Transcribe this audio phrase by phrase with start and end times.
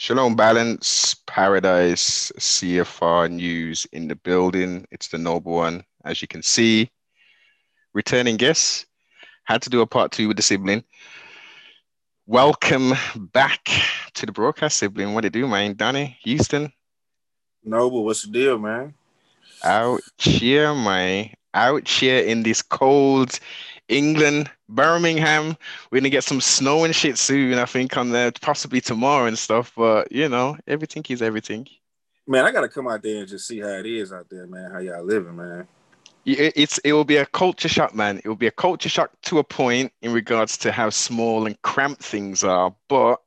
[0.00, 4.86] Shalom Balance, Paradise, CFR News in the building.
[4.92, 6.88] It's the noble one, as you can see.
[7.94, 8.86] Returning guests,
[9.42, 10.84] had to do a part two with the sibling.
[12.28, 13.68] Welcome back
[14.14, 15.14] to the broadcast sibling.
[15.14, 15.74] What do you do, man?
[15.74, 16.72] Danny, Houston.
[17.64, 18.94] Noble, what's the deal, man?
[19.64, 21.30] Out here, man.
[21.54, 23.40] Out here in this cold
[23.88, 25.56] England, Birmingham.
[25.90, 27.58] We're gonna get some snow and shit soon.
[27.58, 29.72] I think on there, possibly tomorrow and stuff.
[29.76, 31.66] But you know, everything is everything.
[32.26, 34.70] Man, I gotta come out there and just see how it is out there, man.
[34.70, 35.66] How y'all living, man?
[36.24, 38.18] It's it will be a culture shock, man.
[38.18, 41.60] It will be a culture shock to a point in regards to how small and
[41.62, 43.22] cramped things are, but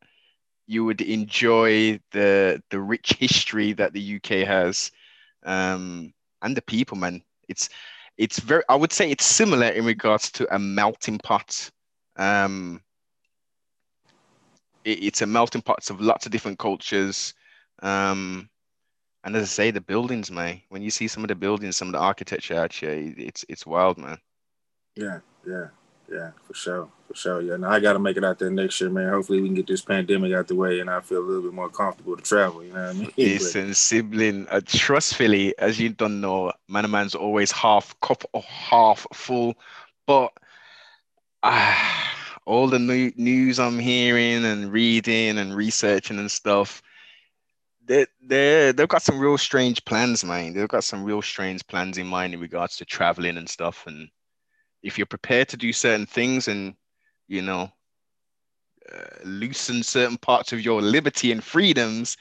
[0.68, 4.92] you would enjoy the the rich history that the UK has,
[5.44, 6.14] um,
[6.44, 7.24] and the people, man.
[7.48, 7.70] It's
[8.22, 11.72] it's very i would say it's similar in regards to a melting pot.
[12.18, 12.80] Um
[14.84, 17.34] it, it's a melting pot of lots of different cultures.
[17.82, 18.48] Um
[19.24, 21.88] and as i say the buildings man when you see some of the buildings some
[21.88, 24.20] of the architecture actually it's it's wild man.
[24.96, 25.70] Yeah yeah
[26.10, 27.42] yeah, for sure, for sure.
[27.42, 29.10] Yeah, now I got to make it out there next year, man.
[29.10, 31.54] Hopefully, we can get this pandemic out the way, and I feel a little bit
[31.54, 32.64] more comfortable to travel.
[32.64, 33.12] You know what I mean?
[33.18, 39.06] Listen, sibling, uh, trustfully, as you don't know, man, man's always half cup or half
[39.14, 39.56] full,
[40.06, 40.32] but
[41.44, 41.76] uh,
[42.46, 46.82] all the new news I'm hearing and reading and researching and stuff.
[47.86, 50.54] They they they've got some real strange plans, man.
[50.54, 54.10] They've got some real strange plans in mind in regards to traveling and stuff, and
[54.84, 56.76] if you're prepared to do certain things and
[57.28, 57.72] you know
[58.94, 62.18] uh, loosen certain parts of your liberty and freedoms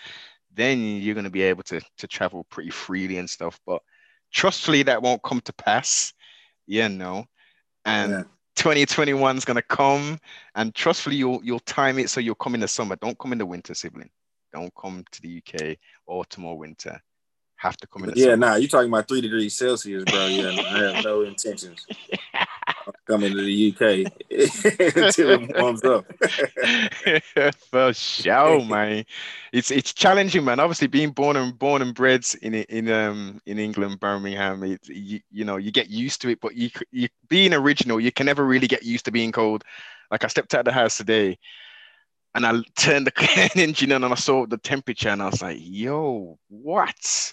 [0.54, 3.80] then you're going to be able to to travel pretty freely and stuff but
[4.32, 6.12] trustfully that won't come to pass
[6.66, 7.24] yeah no
[7.84, 8.22] and yeah.
[8.56, 10.18] 2021 is going to come
[10.54, 13.38] and trustfully you'll you'll time it so you'll come in the summer don't come in
[13.38, 14.10] the winter sibling
[14.52, 17.00] don't come to the uk autumn or winter
[17.60, 18.10] have to come in.
[18.10, 18.30] The summer.
[18.30, 20.26] Yeah, nah, you're talking about three degrees Celsius, bro.
[20.28, 21.86] Yeah, I have no intentions
[23.06, 24.12] coming to the UK
[24.96, 26.06] until it warms up.
[27.70, 29.04] For sure, man.
[29.52, 30.60] It's it's challenging, man.
[30.60, 35.20] Obviously, being born and born and bred in in um in England, Birmingham, it, you,
[35.30, 38.44] you know you get used to it, but you you being original, you can never
[38.44, 39.64] really get used to being cold.
[40.10, 41.38] Like I stepped out of the house today
[42.34, 45.58] and I turned the engine on and I saw the temperature and I was like,
[45.60, 47.32] yo, what?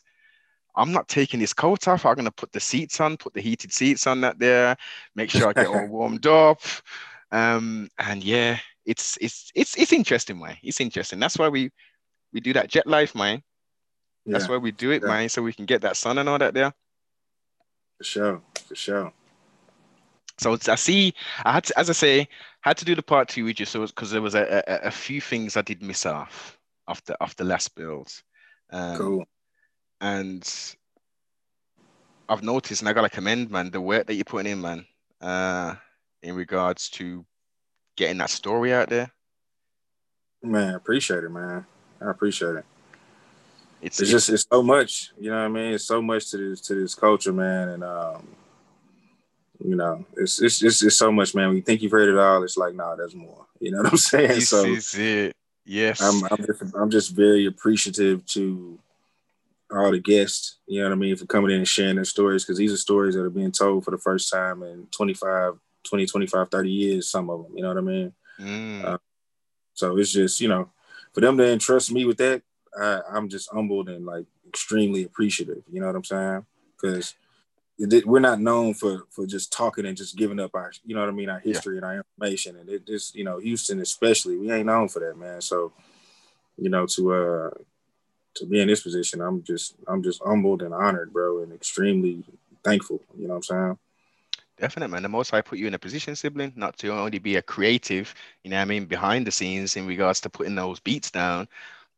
[0.77, 2.05] I'm not taking this coat off.
[2.05, 4.77] I'm gonna put the seats on, put the heated seats on that there,
[5.15, 6.61] make sure I get all warmed up.
[7.31, 10.57] Um, and yeah, it's it's it's it's interesting, man.
[10.61, 11.19] It's interesting.
[11.19, 11.71] That's why we
[12.31, 13.41] we do that jet life, man.
[14.25, 14.51] That's yeah.
[14.51, 15.07] why we do it, yeah.
[15.07, 16.73] man, so we can get that sun and all that there.
[17.97, 19.13] For sure, for sure.
[20.37, 21.15] So I see.
[21.43, 22.27] I had to, as I say,
[22.61, 24.91] had to do the part two with you, so because there was a, a, a
[24.91, 28.11] few things I did miss off after after last build.
[28.71, 29.25] Um, cool
[30.01, 30.75] and
[32.29, 34.85] I've noticed, and I gotta commend, man, the work that you're putting in, man,
[35.21, 35.75] uh,
[36.21, 37.25] in regards to
[37.95, 39.11] getting that story out there.
[40.43, 41.65] Man, appreciate it, man.
[42.01, 42.65] I appreciate it.
[43.81, 45.73] It's, it's just it's so much, you know what I mean?
[45.73, 48.27] It's so much to this to this culture, man, and um,
[49.63, 51.49] you know, it's it's it's so much, man.
[51.49, 53.45] When you think you've heard it all, it's like, nah, there's more.
[53.59, 54.27] You know what I'm saying?
[54.29, 55.35] This so is it.
[55.65, 58.79] Yes, I'm I'm just, I'm just very appreciative to
[59.71, 62.43] all the guests, you know what I mean, for coming in and sharing their stories
[62.43, 66.05] because these are stories that are being told for the first time in 25, 20,
[66.05, 68.13] 25, 30 years, some of them, you know what I mean?
[68.39, 68.85] Mm.
[68.85, 68.97] Uh,
[69.73, 70.69] so it's just, you know,
[71.13, 72.41] for them to entrust me with that,
[72.79, 76.45] I, I'm just humbled and like extremely appreciative, you know what I'm saying?
[76.79, 77.15] Because
[78.05, 81.09] we're not known for for just talking and just giving up our, you know what
[81.09, 81.77] I mean, our history yeah.
[81.77, 82.55] and our information.
[82.55, 85.41] And it just, you know, Houston especially, we ain't known for that, man.
[85.41, 85.73] So,
[86.57, 87.49] you know, to uh
[88.37, 92.23] to be in this position, I'm just I'm just humbled and honored, bro, and extremely
[92.63, 93.01] thankful.
[93.17, 93.77] You know what I'm saying?
[94.59, 95.03] Definitely, man.
[95.03, 98.13] The most I put you in a position, sibling, not to only be a creative,
[98.43, 101.47] you know what I mean, behind the scenes in regards to putting those beats down,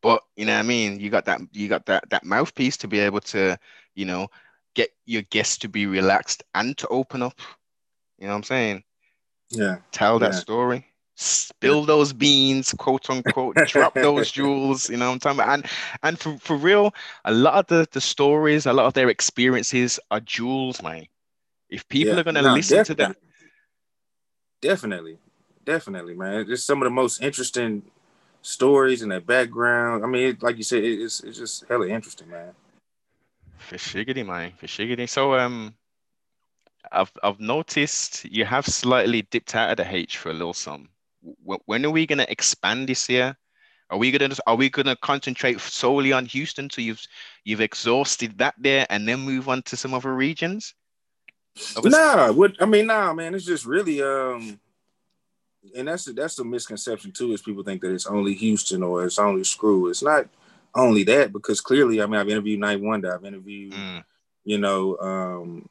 [0.02, 2.88] but you know what I mean, you got that you got that that mouthpiece to
[2.88, 3.58] be able to,
[3.94, 4.28] you know,
[4.74, 7.40] get your guests to be relaxed and to open up.
[8.18, 8.84] You know what I'm saying?
[9.50, 9.78] Yeah.
[9.90, 10.38] Tell that yeah.
[10.38, 10.89] story
[11.20, 15.54] spill those beans, quote unquote, drop those jewels, you know what I'm talking about?
[15.54, 15.66] And
[16.02, 16.94] and for, for real,
[17.24, 21.06] a lot of the, the stories, a lot of their experiences are jewels, man.
[21.68, 23.04] If people yeah, are gonna no, listen definitely.
[23.04, 23.16] to that.
[24.60, 25.18] Definitely.
[25.64, 26.46] Definitely, man.
[26.48, 27.82] It's some of the most interesting
[28.42, 30.04] stories and their background.
[30.04, 32.52] I mean, it, like you said, it, it's it's just hella interesting, man.
[33.58, 34.52] For shiggity, man.
[34.56, 35.08] For shiggity.
[35.08, 35.74] So um
[36.90, 40.88] I've I've noticed you have slightly dipped out of the H for a little some
[41.44, 43.36] when are we going to expand this year?
[43.90, 47.02] Are we gonna are we gonna concentrate solely on Houston till you've
[47.42, 50.74] you've exhausted that there and then move on to some other regions?
[51.82, 54.60] Nah, what I mean, nah, man, it's just really um
[55.76, 59.04] and that's a, that's a misconception too, is people think that it's only Houston or
[59.04, 59.88] it's only Screw.
[59.88, 60.28] It's not
[60.74, 64.04] only that because clearly, I mean, I've interviewed Ninth Wonder, I've interviewed, mm.
[64.44, 65.68] you know, um,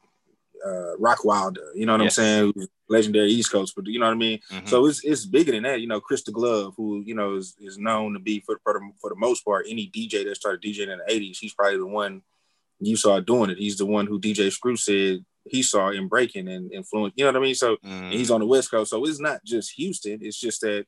[0.64, 2.18] uh, Rockwilder, you know what yes.
[2.18, 2.68] I'm saying?
[2.88, 4.40] Legendary East Coast, but you know what I mean.
[4.50, 4.66] Mm-hmm.
[4.66, 5.80] So it's it's bigger than that.
[5.80, 8.74] You know, Chris the Glove, who you know is, is known to be for, for
[8.74, 11.38] the, for the most part any DJ that started DJing in the '80s.
[11.38, 12.22] He's probably the one
[12.80, 13.58] you saw doing it.
[13.58, 17.14] He's the one who DJ Screw said he saw in breaking and influence.
[17.16, 17.54] You know what I mean?
[17.54, 18.12] So mm.
[18.12, 18.90] he's on the West Coast.
[18.90, 20.18] So it's not just Houston.
[20.22, 20.86] It's just that,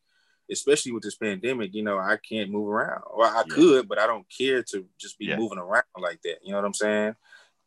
[0.51, 3.03] especially with this pandemic, you know, I can't move around.
[3.11, 3.55] Or I yeah.
[3.55, 5.37] could, but I don't care to just be yeah.
[5.37, 6.39] moving around like that.
[6.43, 7.15] You know what I'm saying?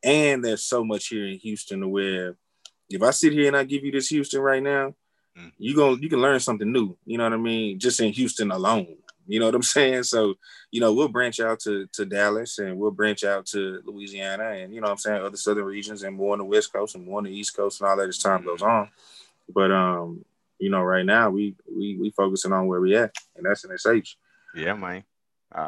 [0.06, 2.38] And there's so much here in Houston to where
[2.90, 4.94] if I sit here and I give you this Houston right now,
[5.38, 5.52] mm.
[5.58, 6.96] you go you can learn something new.
[7.06, 7.80] You know what I mean?
[7.80, 8.98] Just in Houston alone.
[9.28, 10.04] You know what I'm saying?
[10.04, 10.36] So,
[10.70, 14.74] you know, we'll branch out to, to Dallas and we'll branch out to Louisiana and,
[14.74, 17.18] you know I'm saying, other southern regions and more on the West Coast and more
[17.18, 18.90] on the East Coast and all that as time goes on.
[19.52, 20.24] But, um,
[20.60, 23.78] you know, right now we we we focusing on where we at, and that's in
[23.78, 24.16] SH.
[24.56, 25.04] Yeah, man.
[25.56, 25.60] Uh,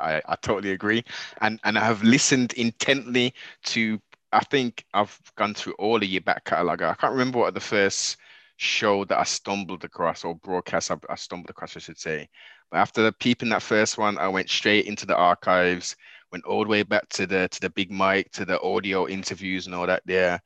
[0.00, 1.04] I I totally agree,
[1.40, 3.34] and and I have listened intently
[3.66, 4.00] to.
[4.30, 6.82] I think I've gone through all of your back catalog.
[6.82, 8.18] I can't remember what the first
[8.58, 12.28] show that I stumbled across or broadcast I, I stumbled across, I should say.
[12.70, 15.96] But after peeping that first one, I went straight into the archives,
[16.30, 19.66] went all the way back to the to the big mic, to the audio interviews
[19.66, 20.40] and all that there.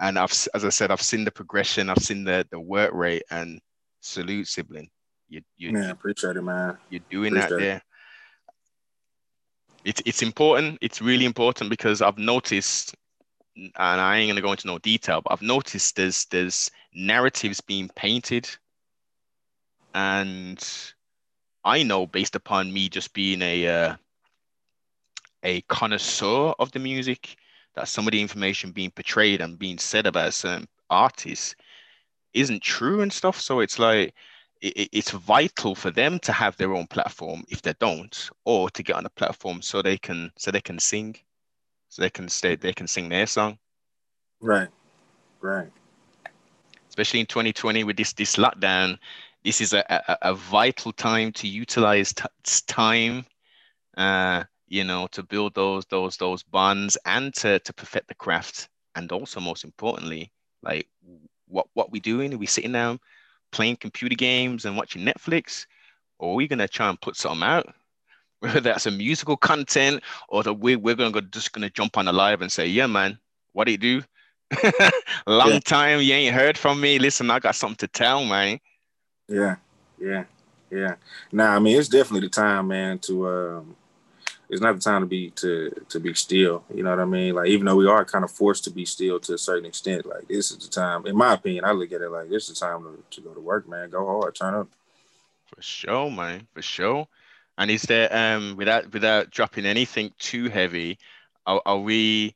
[0.00, 3.24] And I've, as I said, I've seen the progression, I've seen the the work rate,
[3.30, 3.60] and
[4.00, 4.90] salute sibling.
[5.28, 6.78] You, you, man, appreciate it, man.
[6.90, 7.82] You're doing appreciate that there.
[9.84, 10.78] It's it's important.
[10.80, 12.94] It's really important because I've noticed,
[13.56, 17.90] and I ain't gonna go into no detail, but I've noticed there's there's narratives being
[17.94, 18.48] painted,
[19.94, 20.66] and
[21.64, 23.96] I know based upon me just being a uh,
[25.42, 27.36] a connoisseur of the music
[27.74, 31.54] that some of the information being portrayed and being said about certain artists
[32.32, 33.40] isn't true and stuff.
[33.40, 34.14] So it's like
[34.60, 38.82] it, it's vital for them to have their own platform if they don't, or to
[38.82, 41.16] get on a platform so they can so they can sing,
[41.88, 43.58] so they can stay they can sing their song.
[44.40, 44.68] Right,
[45.40, 45.70] right.
[46.88, 48.98] Especially in 2020 with this this lockdown,
[49.44, 52.24] this is a, a, a vital time to utilize t-
[52.66, 53.26] time,
[53.96, 58.68] uh, you know, to build those those those bonds and to to perfect the craft,
[58.94, 60.88] and also most importantly, like
[61.46, 62.32] what what we doing?
[62.32, 63.00] Are we sitting down
[63.54, 65.66] playing computer games and watching Netflix,
[66.18, 67.72] or are we gonna try and put something out?
[68.40, 72.08] Whether that's a musical content or that we we're gonna go, just gonna jump on
[72.08, 73.18] a live and say, yeah, man,
[73.52, 74.02] what do you do?
[75.26, 75.58] Long yeah.
[75.60, 76.98] time you ain't heard from me.
[76.98, 78.58] Listen, I got something to tell, man.
[79.28, 79.56] Yeah,
[79.98, 80.24] yeah,
[80.70, 80.96] yeah.
[81.32, 83.76] Nah, I mean it's definitely the time, man, to um
[84.48, 86.64] it's not the time to be to to be still.
[86.72, 87.34] You know what I mean?
[87.34, 90.06] Like even though we are kind of forced to be still to a certain extent,
[90.06, 91.06] like this is the time.
[91.06, 93.34] In my opinion, I look at it like this is the time to, to go
[93.34, 93.90] to work, man.
[93.90, 94.68] Go hard, turn up.
[95.46, 96.46] For sure, man.
[96.54, 97.08] For sure.
[97.58, 100.98] And is there um without without dropping anything too heavy,
[101.46, 102.34] are, are we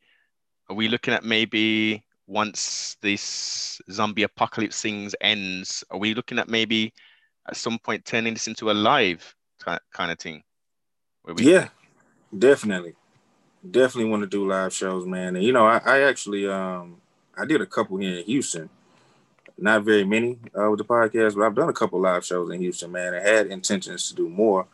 [0.69, 6.49] are we looking at maybe once this zombie apocalypse things ends, are we looking at
[6.49, 6.93] maybe
[7.49, 9.34] at some point turning this into a live
[9.64, 10.43] kind of thing?
[11.25, 11.69] We- yeah,
[12.36, 12.94] definitely,
[13.69, 15.36] definitely want to do live shows, man.
[15.36, 17.00] And you know, I, I actually um
[17.36, 18.69] I did a couple here in Houston.
[19.60, 22.60] Not very many uh, with the podcast, but I've done a couple live shows in
[22.60, 23.14] Houston, man.
[23.14, 24.67] I had intentions to do more,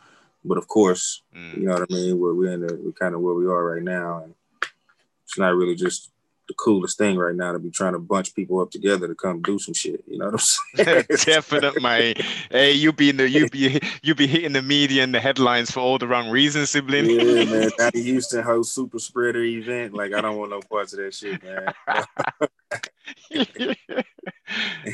[0.43, 1.57] but of course, mm.
[1.57, 2.19] you know what I mean.
[2.19, 4.35] We're, we're in the we're kind of where we are right now, and
[5.23, 6.11] it's not really just
[6.47, 9.41] the coolest thing right now to be trying to bunch people up together to come
[9.41, 10.03] do some shit.
[10.07, 10.39] You know what I'm
[10.85, 11.05] saying?
[11.25, 12.15] Definitely, man.
[12.49, 15.71] Hey, you be in the you be you be hitting the media and the headlines
[15.71, 17.09] for all the wrong reasons, sibling.
[17.09, 17.71] Yeah, man.
[17.77, 19.93] Danny Houston host super spreader event.
[19.93, 21.73] Like I don't want no parts of that shit, man.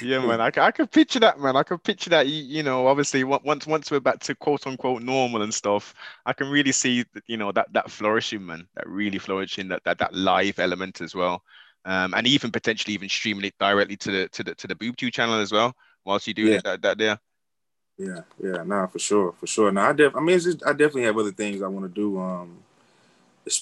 [0.02, 0.42] yeah, man.
[0.42, 1.56] I, I can picture that, man.
[1.56, 2.28] I can picture that.
[2.28, 5.94] You, you know, obviously, once once we're back to quote unquote normal and stuff,
[6.26, 8.68] I can really see, you know, that that flourishing, man.
[8.76, 11.44] That really flourishing, that that that live element as well,
[11.86, 15.14] um, and even potentially even streaming it directly to the to the to the BoobTube
[15.14, 16.62] channel as well, whilst you do yeah.
[16.64, 17.20] that that there.
[17.98, 19.72] Yeah, yeah, nah, for sure, for sure.
[19.72, 22.02] Now, I def, I mean, it's just, I definitely have other things I want to
[22.02, 22.20] do.
[22.20, 22.58] Um,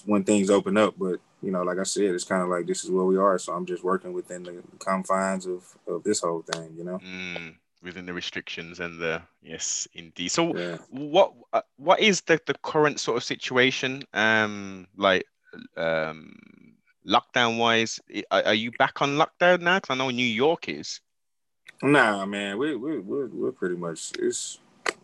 [0.05, 2.84] when things open up, but you know, like I said, it's kind of like this
[2.84, 3.38] is where we are.
[3.38, 7.00] So I'm just working within the confines of of this whole thing, you know.
[7.00, 10.29] Mm, within the restrictions and the yes, indeed.
[10.29, 10.77] So yeah.
[10.89, 14.03] what uh, what is the the current sort of situation?
[14.13, 15.25] Um, like
[15.77, 16.36] um,
[17.08, 18.00] lockdown wise,
[18.31, 19.77] are, are you back on lockdown now?
[19.77, 21.00] Because I know New York is.
[21.81, 24.60] Nah, man, we we we're, we're pretty much it's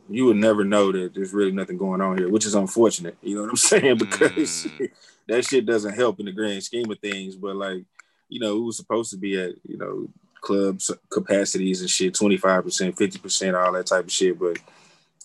[0.09, 3.17] you would never know that there's really nothing going on here, which is unfortunate.
[3.21, 3.97] You know what I'm saying?
[3.97, 4.91] Because mm.
[5.27, 7.35] that shit doesn't help in the grand scheme of things.
[7.35, 7.83] But like,
[8.29, 10.07] you know, it was supposed to be at you know
[10.41, 14.37] clubs capacities and shit, 25%, 50%, all that type of shit.
[14.37, 14.59] But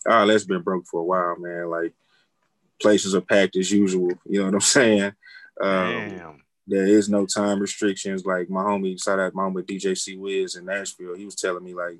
[0.06, 1.68] oh, that's been broke for a while, man.
[1.68, 1.92] Like
[2.80, 4.12] places are packed as usual.
[4.24, 5.12] You know what I'm saying?
[5.60, 8.24] Um, there is no time restrictions.
[8.24, 11.16] Like my homie, shout out my homie DJ C Wiz in Nashville.
[11.16, 11.98] He was telling me like,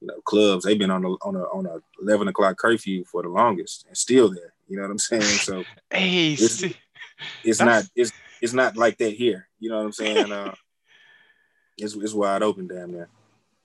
[0.00, 3.22] you know, clubs they've been on a on a on a eleven o'clock curfew for
[3.22, 4.54] the longest and still there.
[4.68, 5.22] You know what I'm saying?
[5.22, 6.64] So hey, it's,
[7.44, 9.48] it's not it's it's not like that here.
[9.58, 10.32] You know what I'm saying?
[10.40, 10.54] Uh,
[11.78, 13.08] it's it's wide open down there.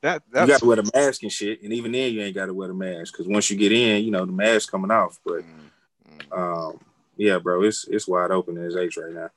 [0.02, 2.46] That you got to wear the mask and shit, and even then you ain't got
[2.46, 5.20] to wear the mask because once you get in, you know the mask coming off.
[5.26, 6.34] But mm-hmm.
[6.34, 6.80] um,
[7.18, 9.30] yeah, bro, it's it's wide open in his age right now.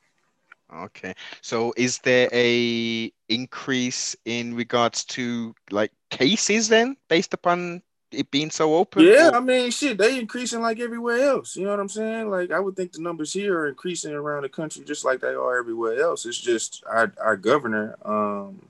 [0.85, 1.15] Okay.
[1.41, 8.51] So is there a increase in regards to like cases then based upon it being
[8.51, 9.05] so open?
[9.05, 9.37] Yeah, or?
[9.37, 11.57] I mean shit, they increasing like everywhere else.
[11.57, 12.31] You know what I'm saying?
[12.31, 15.29] Like I would think the numbers here are increasing around the country just like they
[15.29, 16.27] are everywhere else.
[16.27, 18.63] It's just our our governor um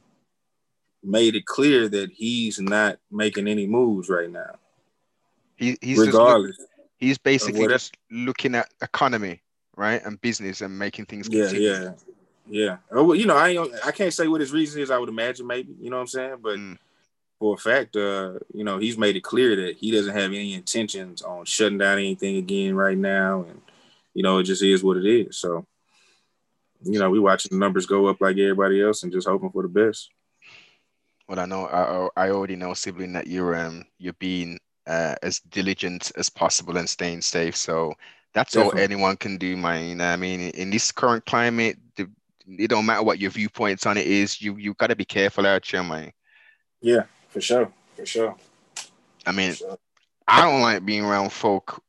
[1.03, 4.57] made it clear that he's not making any moves right now.
[5.57, 6.59] He, he's regardless.
[6.59, 9.41] Look, he's basically just looking at economy
[9.79, 10.05] right?
[10.05, 11.71] And business and making things continue.
[11.71, 11.91] Yeah, yeah.
[12.91, 14.91] Oh, well, you know, I ain't, I can't say what his reason is.
[14.91, 16.37] I would imagine maybe, you know what I'm saying?
[16.43, 16.79] But mm.
[17.39, 20.55] for a fact, uh, you know, he's made it clear that he doesn't have any
[20.55, 23.61] intentions on shutting down anything again right now, and
[24.15, 25.39] you know, it just is what it is.
[25.39, 25.67] So,
[26.83, 29.63] you know, we watching the numbers go up like everybody else, and just hoping for
[29.63, 30.11] the best.
[31.29, 35.41] Well, I know I, I already know, sibling, that you're um you're being uh, as
[35.41, 37.55] diligent as possible and staying safe.
[37.55, 37.93] So
[38.35, 38.81] that's Definitely.
[38.81, 40.01] all anyone can do, man.
[40.01, 41.77] I mean, in this current climate,
[42.49, 44.41] it don't matter what your viewpoints on it is.
[44.41, 46.13] You you got to be careful out here, man.
[46.81, 48.37] Yeah, for sure, for sure.
[49.27, 49.79] I mean, sure.
[50.27, 51.83] I don't like being around folk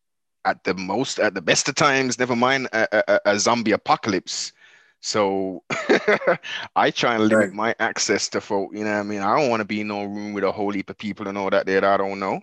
[0.46, 2.20] at the most, at the best of times.
[2.20, 4.54] Never mind a, a, a zombie apocalypse.
[5.02, 5.64] So
[6.76, 7.54] I try and limit right.
[7.54, 8.72] my access to folk.
[8.74, 10.52] You know, what I mean, I don't want to be in no room with a
[10.52, 12.42] whole heap of people and all that that I don't know.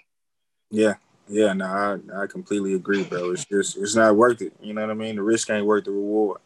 [0.70, 0.94] Yeah,
[1.28, 3.32] yeah, no, I, I completely agree, bro.
[3.32, 4.54] It's just it's not worth it.
[4.60, 5.16] You know what I mean?
[5.16, 6.40] The risk ain't worth the reward.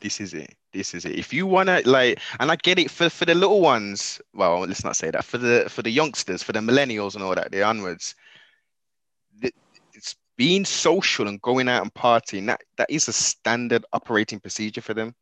[0.00, 0.54] This is it.
[0.72, 1.18] This is it.
[1.18, 4.20] If you wanna like, and I get it for for the little ones.
[4.34, 7.34] Well, let's not say that for the for the youngsters, for the millennials and all
[7.34, 8.14] that, the onwards.
[9.92, 12.46] It's being social and going out and partying.
[12.46, 15.14] That that is a standard operating procedure for them.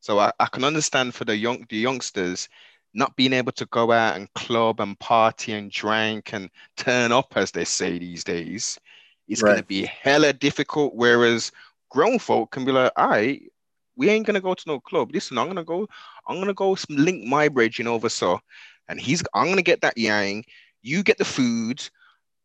[0.00, 2.48] So I, I can understand for the young the youngsters
[2.92, 7.32] not being able to go out and club and party and drink and turn up,
[7.36, 8.78] as they say these days,
[9.28, 9.50] is right.
[9.50, 10.94] going to be hella difficult.
[10.94, 11.52] Whereas
[11.88, 13.42] grown folk can be like, all right,
[14.00, 15.10] we ain't gonna go to no club.
[15.12, 15.86] Listen, I'm gonna go,
[16.26, 18.40] I'm gonna go link my bridge in over so,
[18.88, 20.42] and he's, I'm gonna get that yang.
[20.80, 21.86] You get the food.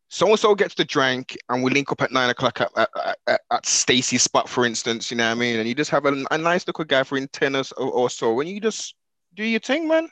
[0.09, 3.17] So and so gets the drink, and we link up at nine o'clock at, at,
[3.25, 5.09] at, at Stacy's spot, for instance.
[5.09, 5.57] You know what I mean?
[5.57, 8.59] And you just have a, a nice little gathering, tennis or, or so, and you
[8.59, 8.93] just
[9.33, 10.09] do your thing, man.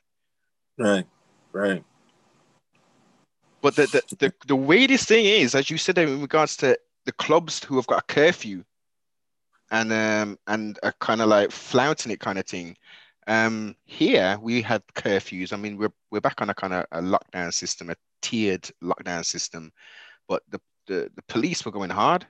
[0.77, 1.05] Right,
[1.51, 1.83] right.
[3.61, 7.11] But the, the, the, the weirdest thing is, as you said in regards to the
[7.11, 8.63] clubs who have got a curfew
[9.73, 12.77] and um and are kind of like flouting it kind of thing.
[13.25, 15.51] Um, here we had curfews.
[15.51, 19.25] I mean, we're we're back on a kind of a lockdown system, a tiered lockdown
[19.25, 19.71] system,
[20.29, 22.27] but the the, the police were going hard.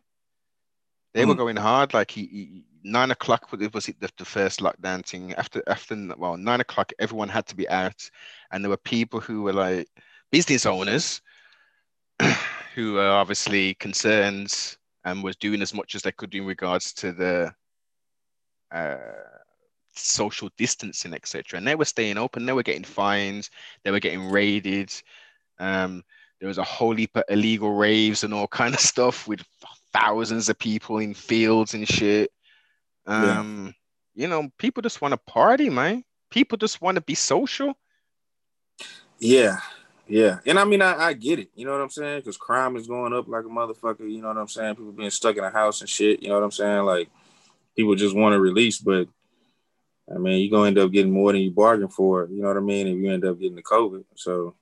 [1.13, 1.27] They mm.
[1.27, 1.93] were going hard.
[1.93, 5.33] Like he, he, nine o'clock was it the, the first lockdown thing.
[5.33, 8.09] After after well nine o'clock, everyone had to be out,
[8.51, 9.89] and there were people who were like
[10.31, 11.21] business owners
[12.75, 17.12] who are obviously concerned and was doing as much as they could in regards to
[17.12, 17.53] the
[18.72, 18.98] uh,
[19.95, 21.57] social distancing, etc.
[21.57, 22.45] And they were staying open.
[22.45, 23.50] They were getting fines.
[23.83, 24.91] They were getting raided.
[25.60, 26.03] Um,
[26.39, 29.43] there was a whole heap of illegal raves and all kind of stuff with
[29.93, 32.31] thousands of people in fields and shit.
[33.05, 33.74] Um,
[34.15, 34.24] yeah.
[34.24, 36.03] you know, people just want to party, man.
[36.31, 37.74] People just want to be social.
[39.19, 39.60] Yeah,
[40.07, 41.50] yeah, and I mean, I, I get it.
[41.55, 42.19] You know what I'm saying?
[42.19, 44.10] Because crime is going up like a motherfucker.
[44.10, 44.75] You know what I'm saying?
[44.75, 46.22] People being stuck in a house and shit.
[46.22, 46.83] You know what I'm saying?
[46.83, 47.10] Like
[47.75, 49.07] people just want to release, but
[50.13, 52.27] I mean, you're gonna end up getting more than you bargained for.
[52.29, 52.88] You know what I mean?
[52.88, 54.55] If you end up getting the COVID, so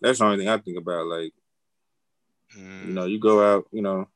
[0.00, 1.06] that's the only thing I think about.
[1.06, 1.32] Like,
[2.56, 2.88] mm.
[2.88, 4.08] you know, you go out, you know,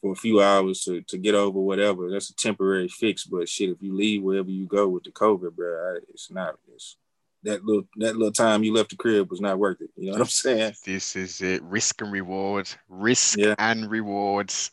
[0.00, 2.10] for a few hours to, to get over whatever.
[2.10, 3.24] That's a temporary fix.
[3.24, 6.58] But shit, if you leave wherever you go with the COVID, bro, it's not.
[6.74, 6.96] It's
[7.44, 9.90] that little that little time you left the crib was not worth it.
[9.96, 10.74] You know what I'm saying?
[10.84, 11.62] This is it.
[11.62, 12.68] Risk and reward.
[12.88, 13.54] Risk yeah.
[13.58, 14.70] and rewards.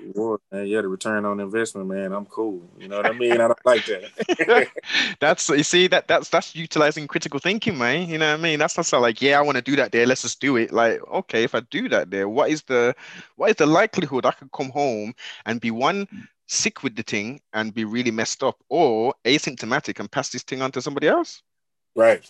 [0.00, 0.66] reward, man.
[0.66, 2.12] Yeah, the return on investment, man.
[2.12, 2.62] I'm cool.
[2.78, 3.32] You know what I mean?
[3.32, 4.68] I don't like that.
[5.20, 8.08] that's you see that that's that's utilizing critical thinking, man.
[8.08, 8.58] You know what I mean?
[8.58, 10.06] That's not so like, yeah, I want to do that there.
[10.06, 10.72] Let's just do it.
[10.72, 12.94] Like, okay, if I do that there, what is the
[13.36, 15.14] what is the likelihood I could come home
[15.46, 16.06] and be one
[16.46, 20.62] sick with the thing and be really messed up, or asymptomatic and pass this thing
[20.62, 21.42] on to somebody else?
[21.94, 22.28] Right,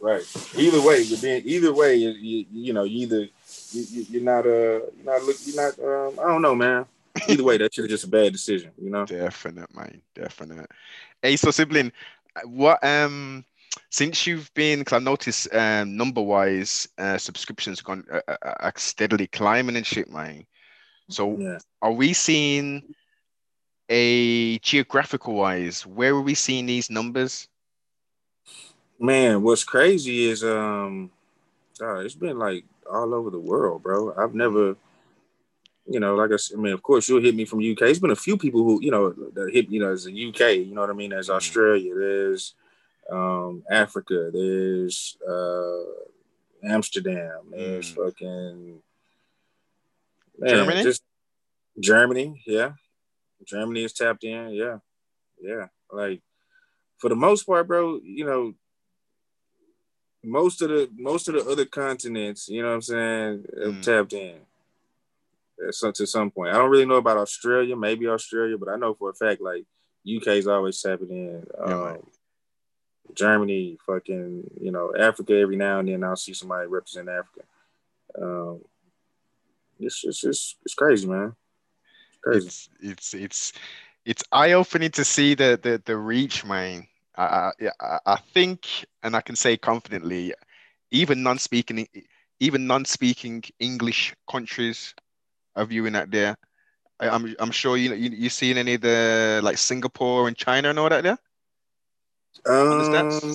[0.00, 0.22] right.
[0.56, 1.96] Either way, you're being either way.
[1.96, 3.28] You, you, you know, you either
[3.72, 6.86] you, are not uh you're not look you're not um I don't know, man.
[7.28, 9.06] Either way, that that's just a bad decision, you know.
[9.06, 10.70] Definite, man, definite.
[11.22, 11.92] Hey, so sibling,
[12.44, 13.44] what um
[13.90, 18.70] since you've been because I noticed um number wise uh, subscriptions gone uh, uh, uh,
[18.76, 20.46] steadily climbing and shit, man.
[21.08, 21.58] So yeah.
[21.80, 22.94] are we seeing
[23.88, 25.86] a geographical wise?
[25.86, 27.48] Where are we seeing these numbers?
[28.98, 31.10] Man, what's crazy is um,
[31.80, 34.14] uh, it's been like all over the world, bro.
[34.16, 34.76] I've never,
[35.86, 37.82] you know, like I said, I mean, of course you'll hit me from UK.
[37.82, 40.66] It's been a few people who, you know, that hit, you know, as a UK,
[40.66, 41.10] you know what I mean?
[41.10, 41.36] There's mm-hmm.
[41.36, 42.54] Australia, there's
[43.10, 45.82] um, Africa, there's uh,
[46.64, 47.96] Amsterdam, there's mm.
[47.96, 48.82] fucking
[50.38, 50.82] man, Germany.
[50.82, 51.02] Just
[51.78, 52.72] Germany, yeah.
[53.44, 54.78] Germany is tapped in, yeah,
[55.40, 55.66] yeah.
[55.92, 56.22] Like
[56.98, 58.54] for the most part, bro, you know,
[60.26, 63.82] most of the most of the other continents, you know what I'm saying, mm.
[63.82, 64.34] tapped in.
[65.70, 66.50] So to some point.
[66.50, 69.64] I don't really know about Australia, maybe Australia, but I know for a fact like
[70.06, 71.46] UK's always tapping in.
[71.58, 71.98] Um,
[73.14, 77.40] Germany, fucking, you know, Africa every now and then I'll see somebody represent Africa.
[78.20, 78.60] Um,
[79.78, 81.34] it's just it's, it's crazy, man.
[82.08, 82.46] It's crazy.
[82.46, 83.52] It's it's it's,
[84.04, 86.86] it's eye opening to see the the the reach, man.
[87.16, 88.66] I, I, I think,
[89.02, 90.34] and I can say confidently,
[90.90, 91.86] even non-speaking,
[92.40, 94.94] even non-speaking English countries
[95.54, 96.36] are viewing that there.
[97.00, 100.36] I, am I'm, I'm sure you you you seen any of the like Singapore and
[100.36, 101.18] China and all that there.
[102.46, 103.34] Um,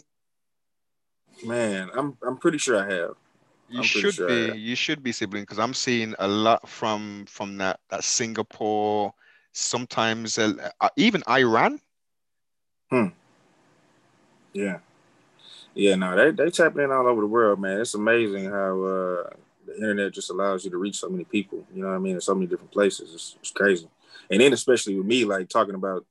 [1.45, 3.15] man, I'm I'm pretty sure I have.
[3.69, 7.57] You should sure be you should be sibling because I'm seeing a lot from from
[7.57, 9.13] that that Singapore,
[9.53, 11.79] sometimes uh even Iran.
[12.89, 13.07] Hmm.
[14.53, 14.79] Yeah.
[15.73, 17.79] Yeah, no, they they tapping in all over the world, man.
[17.79, 19.29] It's amazing how uh,
[19.65, 21.65] the internet just allows you to reach so many people.
[21.73, 22.15] You know what I mean?
[22.15, 23.13] In so many different places.
[23.13, 23.87] It's, it's crazy.
[24.29, 26.05] And then especially with me, like talking about,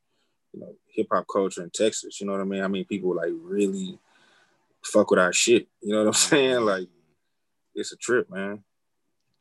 [0.53, 2.20] you know, hip hop culture in Texas.
[2.20, 2.62] You know what I mean?
[2.62, 3.98] I mean, people like really
[4.83, 5.68] fuck with our shit.
[5.83, 6.61] You know what I'm saying?
[6.62, 6.88] Like,
[7.74, 8.62] it's a trip, man.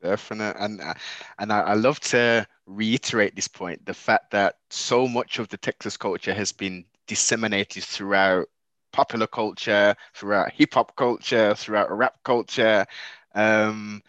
[0.01, 0.81] Definitely, and
[1.39, 5.57] and I, I love to reiterate this point: the fact that so much of the
[5.57, 8.47] Texas culture has been disseminated throughout
[8.91, 12.85] popular culture, throughout hip hop culture, throughout rap culture.
[13.35, 14.01] Um,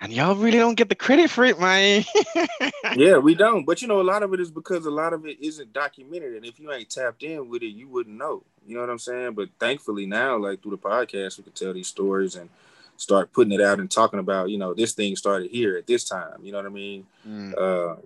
[0.00, 2.04] and y'all really don't get the credit for it, man.
[2.96, 3.64] yeah, we don't.
[3.64, 6.34] But you know, a lot of it is because a lot of it isn't documented.
[6.34, 8.44] And if you ain't tapped in with it, you wouldn't know.
[8.64, 9.32] You know what I'm saying?
[9.32, 12.48] But thankfully now, like through the podcast, we can tell these stories and
[12.96, 16.08] start putting it out and talking about, you know, this thing started here at this
[16.08, 16.38] time.
[16.42, 17.06] You know what I mean?
[17.26, 17.54] Mm.
[17.58, 17.96] Uh,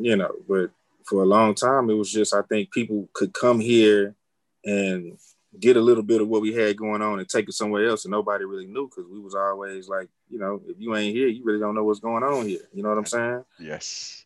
[0.00, 0.70] you know, but
[1.04, 4.16] for a long time, it was just I think people could come here
[4.64, 5.18] and
[5.60, 8.04] get a little bit of what we had going on and take it somewhere else
[8.04, 11.28] and nobody really knew because we was always like you know if you ain't here
[11.28, 12.68] you really don't know what's going on here.
[12.72, 13.44] You know what i'm saying?
[13.58, 14.24] Yes.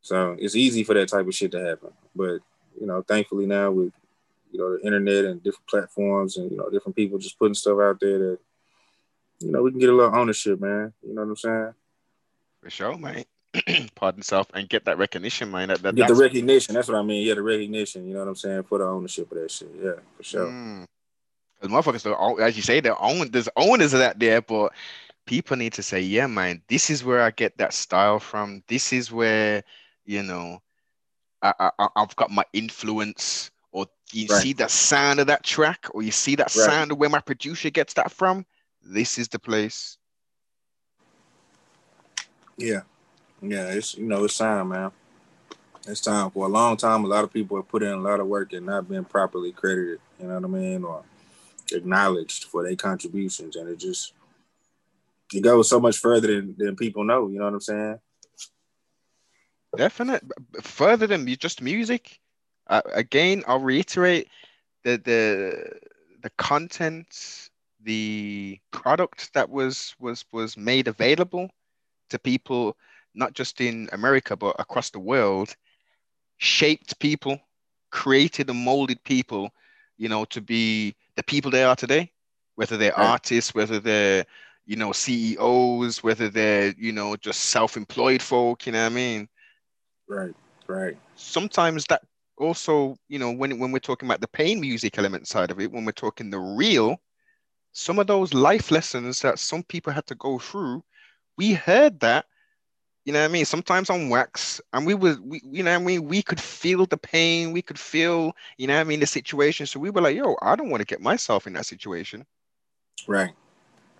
[0.00, 1.90] So it's easy for that type of shit to happen.
[2.14, 2.40] But
[2.80, 3.92] you know thankfully now with
[4.50, 7.78] you know the internet and different platforms and you know different people just putting stuff
[7.80, 8.38] out there that
[9.40, 10.92] you know we can get a little ownership man.
[11.02, 11.74] You know what i'm saying?
[12.62, 13.26] For sure mate
[13.94, 15.68] pardon self, and get that recognition, man.
[15.68, 16.74] That, that get the recognition.
[16.74, 17.26] That's what I mean.
[17.26, 18.06] Yeah, the recognition.
[18.06, 18.62] You know what I'm saying?
[18.64, 19.70] For the ownership of that shit.
[19.82, 20.46] Yeah, for sure.
[20.46, 20.86] Mm.
[21.60, 23.30] Cause motherfuckers, as you say, they're own.
[23.30, 24.72] There's owners of that there, but
[25.26, 28.62] people need to say, yeah, man, this is where I get that style from.
[28.66, 29.62] This is where
[30.04, 30.60] you know
[31.42, 33.50] I, I I've got my influence.
[33.70, 34.42] Or you right.
[34.42, 36.66] see that sound of that track, or you see that right.
[36.66, 38.44] sound of where my producer gets that from.
[38.82, 39.98] This is the place.
[42.58, 42.80] Yeah,
[43.42, 44.92] yeah, it's you know it's time, man.
[45.86, 46.30] It's time.
[46.30, 48.52] For a long time, a lot of people have put in a lot of work
[48.52, 49.98] and not been properly credited.
[50.20, 51.02] You know what I mean, or
[51.72, 54.12] acknowledged for their contributions, and it just
[55.34, 57.28] it goes so much further than, than people know.
[57.28, 57.98] You know what I'm saying?
[59.76, 60.22] Definite.
[60.62, 62.20] Further than just music.
[62.68, 64.28] Uh, again, I'll reiterate
[64.84, 65.72] the the
[66.22, 67.50] the content,
[67.82, 71.50] the product that was was was made available
[72.10, 72.76] to people
[73.14, 75.56] not just in America, but across the world,
[76.38, 77.40] shaped people,
[77.90, 79.50] created and molded people,
[79.96, 82.12] you know, to be the people they are today,
[82.56, 83.14] whether they're Right.
[83.14, 84.24] artists, whether they're
[84.66, 88.66] you know CEOs, whether they're you know just self-employed folk.
[88.66, 89.28] You know what I mean?
[90.08, 90.34] Right.
[90.68, 90.96] Right.
[91.14, 92.02] sometimes that
[92.38, 95.70] also, you know, when when we're talking about the pain music element side of it,
[95.70, 97.00] when we're talking the real,
[97.72, 100.82] some of those life lessons that some people had to go through,
[101.36, 102.26] we heard that,
[103.04, 103.44] you know what I mean?
[103.44, 106.08] Sometimes on wax, and we were, we, you know what I mean?
[106.08, 109.66] We could feel the pain, we could feel, you know what I mean, the situation.
[109.66, 112.24] So we were like, yo, I don't want to get myself in that situation.
[113.08, 113.32] Right.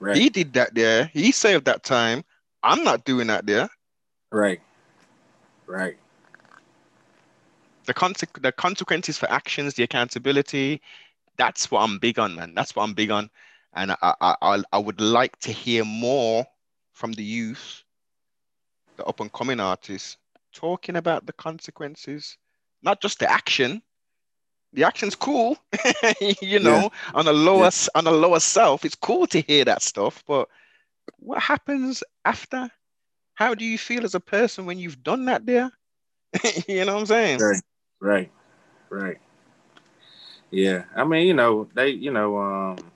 [0.01, 0.17] Right.
[0.17, 1.11] He did that there.
[1.13, 2.25] He saved that time.
[2.63, 3.69] I'm not doing that there.
[4.31, 4.61] Right.
[5.67, 5.97] Right.
[7.87, 10.81] the conse- the consequences for actions, the accountability,
[11.37, 12.55] that's what I'm big on, man.
[12.55, 13.31] That's what I'm big on,
[13.75, 16.47] and I I I, I would like to hear more
[16.93, 17.83] from the youth,
[19.03, 20.19] the up and coming artists,
[20.53, 22.39] talking about the consequences,
[22.83, 23.83] not just the action.
[24.75, 25.59] The action's cool,
[26.43, 28.85] you know, on a lower s- on a lower self.
[28.85, 30.49] It's cool to hear that stuff, but
[31.19, 32.71] what happens after?
[33.35, 35.71] How do you feel as a person when you've done that there?
[36.69, 37.49] you know what I'm saying?
[37.49, 37.63] Right.
[38.01, 38.33] Right.
[38.91, 39.19] Right.
[40.51, 40.85] Yeah.
[40.97, 42.92] I mean, you know, they, you know, um,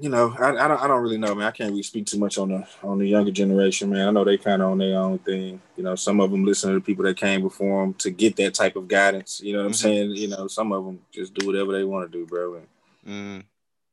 [0.00, 1.48] you know, I, I don't I don't really know, man.
[1.48, 4.06] I can't really speak too much on the on the younger generation, man.
[4.06, 5.60] I know they kind of on their own thing.
[5.76, 8.36] You know, some of them listen to the people that came before them to get
[8.36, 9.40] that type of guidance.
[9.42, 9.76] You know what I'm Mhm.
[9.76, 10.10] saying?
[10.12, 12.54] You know, some of them just do whatever they want to do, bro.
[12.54, 12.66] And
[13.06, 13.44] Mm.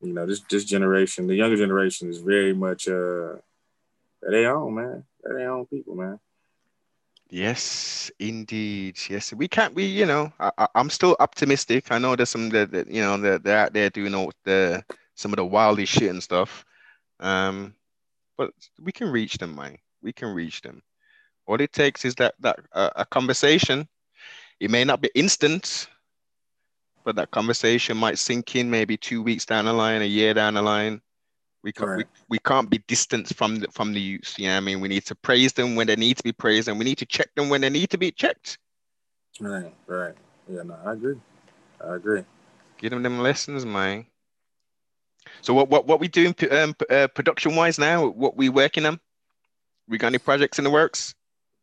[0.01, 3.37] you know, this this generation, the younger generation, is very much uh,
[4.21, 5.03] they own, man.
[5.23, 6.19] They're their own people, man.
[7.29, 8.99] Yes, indeed.
[9.09, 9.73] Yes, we can't.
[9.73, 11.91] We, you know, I, I'm still optimistic.
[11.91, 14.85] I know there's some that, that you know that they're out there doing all the
[15.15, 16.65] some of the wildest shit and stuff.
[17.19, 17.73] Um,
[18.37, 18.51] but
[18.81, 19.77] we can reach them, man.
[20.01, 20.81] We can reach them.
[21.47, 23.87] All it takes is that that uh, a conversation.
[24.59, 25.87] It may not be instant,
[27.03, 30.53] but that conversation might sink in maybe two weeks down the line, a year down
[30.53, 31.01] the line.
[31.63, 32.07] We can't we, Right.
[32.29, 34.35] we can't be distant from the from the youth.
[34.37, 34.79] You know what I mean?
[34.81, 37.05] We need to praise them when they need to be praised, and we need to
[37.05, 38.57] check them when they need to be checked.
[39.39, 40.13] Right, right.
[40.47, 41.15] Yeah, no, I agree.
[41.83, 42.23] I agree.
[42.77, 44.05] Give them them lessons, man.
[45.41, 48.07] So what what what we doing um, uh, production wise now?
[48.07, 48.99] What we working on?
[49.87, 51.13] We got any projects in the works?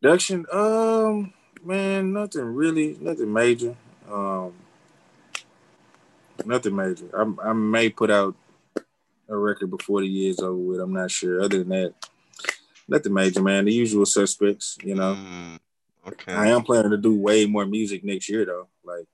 [0.01, 3.75] Production, um, man, nothing really, nothing major.
[4.09, 4.53] Um,
[6.45, 7.09] nothing major.
[7.17, 8.35] I, I may put out
[9.29, 10.79] a record before the year's over with.
[10.79, 11.41] I'm not sure.
[11.41, 11.93] Other than that,
[12.87, 13.65] nothing major, man.
[13.65, 15.15] The usual suspects, you know.
[15.15, 15.59] Mm,
[16.07, 16.33] okay.
[16.33, 18.67] I am planning to do way more music next year, though.
[18.83, 19.05] Like,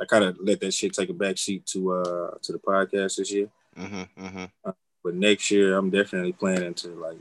[0.00, 3.16] I kind of let that shit take a back seat to uh to the podcast
[3.16, 3.48] this year.
[3.78, 4.70] Mm-hmm, mm-hmm.
[5.04, 7.18] But next year, I'm definitely planning to like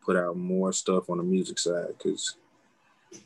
[0.00, 2.36] put out more stuff on the music side because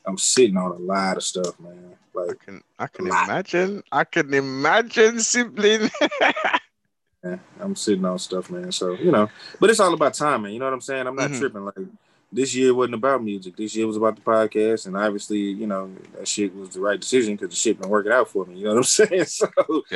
[0.06, 1.96] I'm sitting on a lot of stuff, man.
[2.16, 3.82] I Like, can I can imagine.
[3.90, 5.78] I can imagine simply.
[7.22, 8.72] man, I'm sitting on stuff, man.
[8.72, 10.52] So you know, but it's all about timing.
[10.52, 11.06] You know what I'm saying?
[11.06, 11.38] I'm not Mhm.
[11.38, 11.64] tripping.
[11.64, 11.76] Like
[12.30, 13.56] this year wasn't about music.
[13.56, 17.00] This year was about the podcast, and obviously, you know, that shit was the right
[17.00, 18.58] decision because the shit been working out for me.
[18.58, 19.24] You know what I'm saying?
[19.26, 19.48] So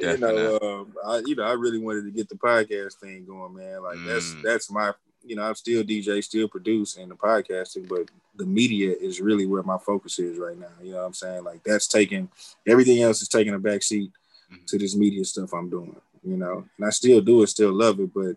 [0.00, 0.28] Definite.
[0.28, 3.54] you know, um, I you know, I really wanted to get the podcast thing going,
[3.54, 3.82] man.
[3.82, 4.42] Like that's Mm.
[4.42, 8.94] that's my you know, I'm still DJ, still produce and the podcasting, but the media
[8.98, 10.72] is really where my focus is right now.
[10.82, 11.44] You know what I'm saying?
[11.44, 12.30] Like that's taking
[12.66, 14.10] everything else is taking a back seat
[14.50, 14.66] Mhm.
[14.68, 16.64] to this media stuff I'm doing, you know.
[16.78, 18.36] And I still do it, still love it, but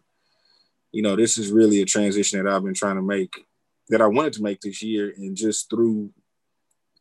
[0.92, 3.46] you know, this is really a transition that I've been trying to make
[3.90, 6.12] that I wanted to make this year and just through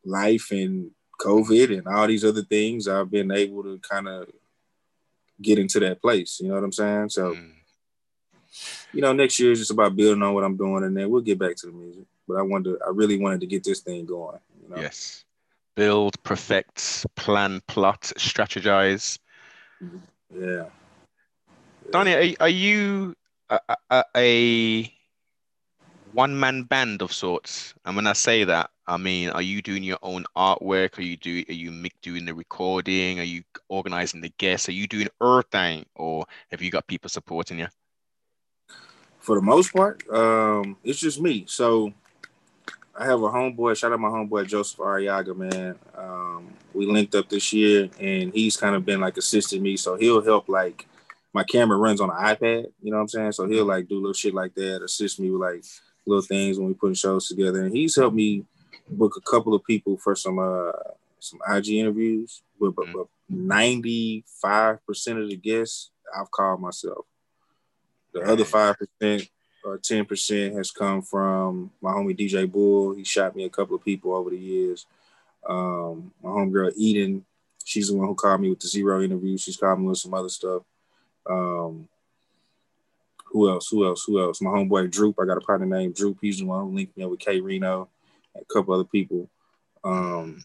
[0.04, 4.28] life and COVID and all these other things, I've been able to kind of
[5.42, 6.40] get into that place.
[6.40, 7.10] You know what I'm saying?
[7.10, 7.50] So, Mm.
[8.92, 11.22] you know, next year is just about building on what I'm doing, and then we'll
[11.22, 12.04] get back to the music.
[12.28, 14.38] But I wanted, to, I really wanted to get this thing going.
[14.62, 14.80] You know?
[14.80, 15.24] Yes.
[15.74, 19.18] Build, perfect, plan, plot, strategize.
[20.34, 20.66] Yeah.
[21.90, 23.14] Donnie, are, are you
[23.50, 23.58] a,
[23.90, 24.94] a, a
[26.12, 27.74] one man band of sorts?
[27.84, 30.98] And when I say that, I mean, are you doing your own artwork?
[30.98, 33.20] Are you do are you doing the recording?
[33.20, 34.68] Are you organizing the guests?
[34.68, 37.68] Are you doing everything, or have you got people supporting you?
[39.20, 41.44] For the most part, um, it's just me.
[41.46, 41.92] So
[42.98, 43.76] I have a homeboy.
[43.76, 45.78] Shout out my homeboy Joseph Ariaga, man.
[45.96, 49.76] Um, we linked up this year, and he's kind of been like assisting me.
[49.76, 50.86] So he'll help like
[51.32, 52.66] my camera runs on an iPad.
[52.82, 53.32] You know what I'm saying?
[53.32, 55.64] So he'll like do little shit like that, assist me with like
[56.06, 57.64] little things when we putting shows together.
[57.64, 58.44] And he's helped me
[58.88, 60.72] book a couple of people for some uh
[61.18, 62.42] some IG interviews.
[62.60, 64.22] But but, but 95%
[65.22, 67.06] of the guests I've called myself.
[68.12, 69.28] The other five percent
[69.64, 72.94] or ten percent has come from my homie DJ Bull.
[72.94, 74.86] He shot me a couple of people over the years.
[75.48, 77.24] Um, my homegirl Eden
[77.64, 79.36] she's the one who called me with the Z-Ro interview.
[79.38, 80.62] She's called me with some other stuff.
[81.28, 81.88] Um,
[83.32, 83.68] who else?
[83.70, 84.04] Who else?
[84.06, 84.40] Who else?
[84.40, 85.16] My homeboy Droop.
[85.20, 86.18] I got a partner named Droop.
[86.20, 87.88] He's the one who linked me up with K-Rino
[88.34, 89.28] and a couple other people.
[89.82, 90.44] Um,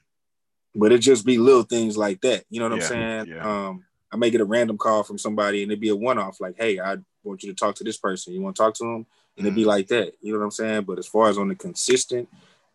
[0.73, 2.45] but it just be little things like that.
[2.49, 3.25] You know what yeah, I'm saying?
[3.27, 3.67] Yeah.
[3.67, 6.39] Um, I may get a random call from somebody and it'd be a one off,
[6.39, 8.33] like, hey, I want you to talk to this person.
[8.33, 9.05] You want to talk to them?
[9.35, 9.67] And it'd be mm.
[9.67, 10.13] like that.
[10.21, 10.83] You know what I'm saying?
[10.83, 12.29] But as far as on the consistent,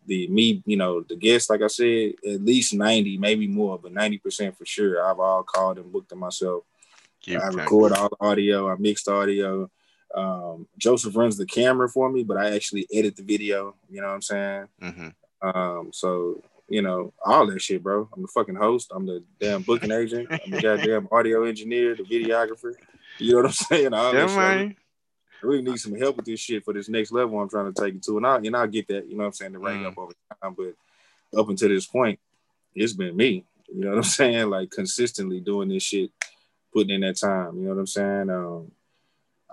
[0.05, 3.93] the me, you know, the guests, like I said, at least 90, maybe more, but
[3.93, 5.03] 90% for sure.
[5.03, 6.63] I've all called and booked them myself.
[7.21, 9.69] Keep I record all the audio, I mixed audio.
[10.13, 13.75] Um, Joseph runs the camera for me, but I actually edit the video.
[13.89, 14.67] You know what I'm saying?
[14.81, 15.47] Mm-hmm.
[15.47, 18.07] Um, so you know all that shit, bro.
[18.15, 18.91] I'm the fucking host.
[18.93, 20.27] I'm the damn booking agent.
[20.31, 22.73] I'm the goddamn audio engineer, the videographer.
[23.19, 23.93] You know what I'm saying?
[23.93, 24.75] All yeah, man.
[25.41, 27.81] I really need some help with this shit for this next level I'm trying to
[27.81, 29.07] take it to, and I and I'll get that.
[29.09, 29.53] You know what I'm saying?
[29.53, 29.87] To rank mm.
[29.87, 32.19] up over time, but up until this point,
[32.75, 33.45] it's been me.
[33.73, 34.49] You know what I'm saying?
[34.49, 36.11] Like consistently doing this shit,
[36.71, 37.57] putting in that time.
[37.57, 38.29] You know what I'm saying?
[38.29, 38.71] Um,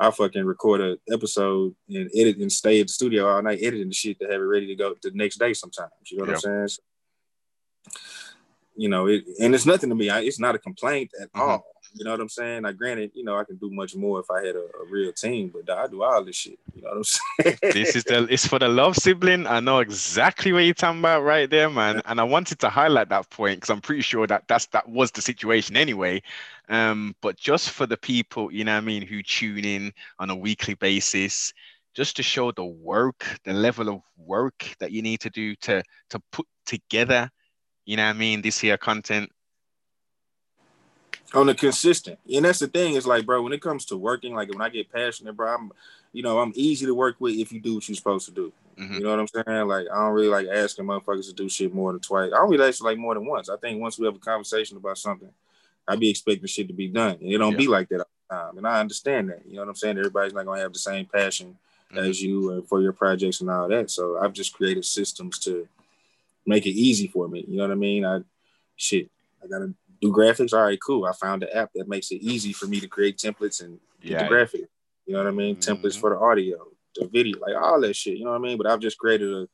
[0.00, 3.88] I fucking record an episode and edit and stay at the studio all night editing
[3.88, 5.90] the shit to have it ready to go the next day sometimes.
[6.10, 6.36] You know what yep.
[6.36, 6.68] I'm saying?
[6.68, 6.82] So,
[8.76, 10.08] you know, it, and it's nothing to me.
[10.08, 11.40] I, it's not a complaint at mm-hmm.
[11.40, 11.64] all.
[11.94, 12.62] You know what I'm saying?
[12.62, 15.12] Now, granted, you know, I can do much more if I had a, a, real
[15.12, 16.58] team, but I do all this shit.
[16.74, 17.58] You know what I'm saying?
[17.62, 19.46] this is the it's for the love sibling.
[19.46, 22.00] I know exactly what you're talking about right there, man.
[22.04, 25.10] And I wanted to highlight that point because I'm pretty sure that that's that was
[25.10, 26.22] the situation anyway.
[26.68, 30.36] Um, but just for the people, you know I mean, who tune in on a
[30.36, 31.52] weekly basis,
[31.94, 35.82] just to show the work, the level of work that you need to do to
[36.10, 37.30] to put together,
[37.84, 39.30] you know what I mean, this here content
[41.34, 42.18] on the consistent.
[42.32, 44.68] And that's the thing is like, bro, when it comes to working, like when I
[44.68, 45.72] get passionate, bro, I'm,
[46.12, 48.52] you know, I'm easy to work with if you do what you're supposed to do.
[48.78, 48.94] Mm-hmm.
[48.94, 49.68] You know what I'm saying?
[49.68, 52.32] Like, I don't really like asking motherfuckers to do shit more than twice.
[52.32, 53.48] I don't really ask like more than once.
[53.48, 55.30] I think once we have a conversation about something,
[55.86, 57.58] I be expecting shit to be done, and it don't yeah.
[57.58, 58.58] be like that all the time.
[58.58, 59.42] And I understand that.
[59.46, 59.98] You know what I'm saying?
[59.98, 61.58] Everybody's not gonna have the same passion
[61.92, 61.98] mm-hmm.
[61.98, 63.90] as you and for your projects and all that.
[63.90, 65.68] So I've just created systems to
[66.46, 67.44] make it easy for me.
[67.46, 68.04] You know what I mean?
[68.04, 68.20] I
[68.76, 69.10] shit.
[69.42, 70.52] I gotta do graphics.
[70.52, 71.06] All right, cool.
[71.06, 74.12] I found an app that makes it easy for me to create templates and get
[74.12, 74.22] yeah.
[74.22, 74.62] the graphic.
[75.06, 75.56] You know what I mean?
[75.56, 75.72] Mm-hmm.
[75.72, 76.58] Templates for the audio,
[76.94, 78.16] the video, like all that shit.
[78.16, 78.58] You know what I mean?
[78.58, 79.48] But I've just created a,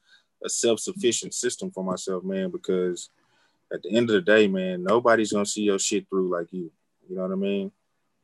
[0.44, 3.10] a self-sufficient system for myself, man, because
[3.72, 6.70] at the end of the day, man, nobody's gonna see your shit through like you.
[7.08, 7.72] You know what I mean?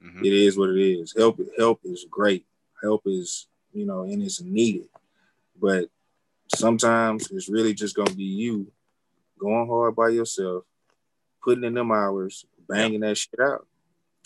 [0.05, 0.25] Mm-hmm.
[0.25, 1.15] It is what it is.
[1.17, 2.47] Help help is great.
[2.83, 4.89] Help is, you know, and it's needed.
[5.61, 5.89] But
[6.55, 8.71] sometimes it's really just gonna be you
[9.39, 10.65] going hard by yourself
[11.43, 13.67] putting in them hours, banging that shit out.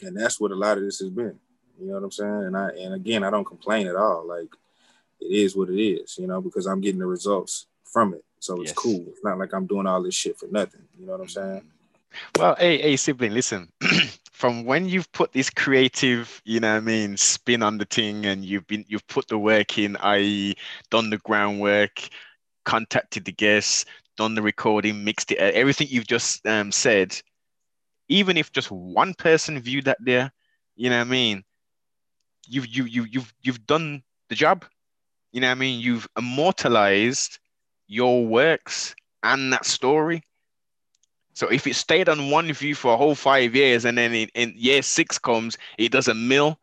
[0.03, 1.39] And that's what a lot of this has been.
[1.81, 2.45] You know what I'm saying?
[2.45, 4.27] And I and again, I don't complain at all.
[4.27, 4.55] Like
[5.21, 8.25] it is what it is, you know, because I'm getting the results from it.
[8.41, 8.77] So it's yes.
[8.77, 9.05] cool.
[9.09, 10.83] It's not like I'm doing all this shit for nothing.
[10.99, 11.61] You know what I'm saying?
[11.61, 12.41] Mm-hmm.
[12.41, 13.71] Well, hey, hey, sibling, listen.
[14.33, 18.27] From when you've put this creative, you know, what I mean, spin on the thing,
[18.27, 20.55] and you've been, you've put the work in, i.e.,
[20.91, 22.07] done the groundwork,
[22.65, 27.21] contacted the guests, done the recording, mixed it, everything you've just um, said,
[28.09, 30.33] even if just one person viewed that there,
[30.77, 31.45] you know what I mean?
[32.49, 34.65] You've you you you've you've done the job.
[35.33, 35.81] You know what I mean?
[35.81, 37.39] You've immortalized
[37.89, 40.23] your works and that story.
[41.35, 44.29] So if it stayed on one view for a whole five years and then in,
[44.35, 46.59] in year six comes, it does a mill,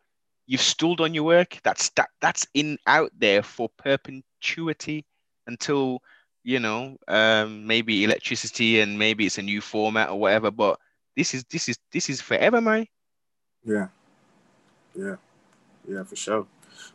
[0.47, 1.59] you've still done your work.
[1.63, 5.05] That's that that's in out there for perpetuity
[5.45, 6.01] until
[6.43, 10.51] you know, um, maybe electricity and maybe it's a new format or whatever.
[10.51, 10.79] But
[11.15, 12.85] this is this is this is forever, man.
[13.63, 13.87] Yeah,
[14.95, 15.15] yeah,
[15.87, 16.45] yeah, for sure,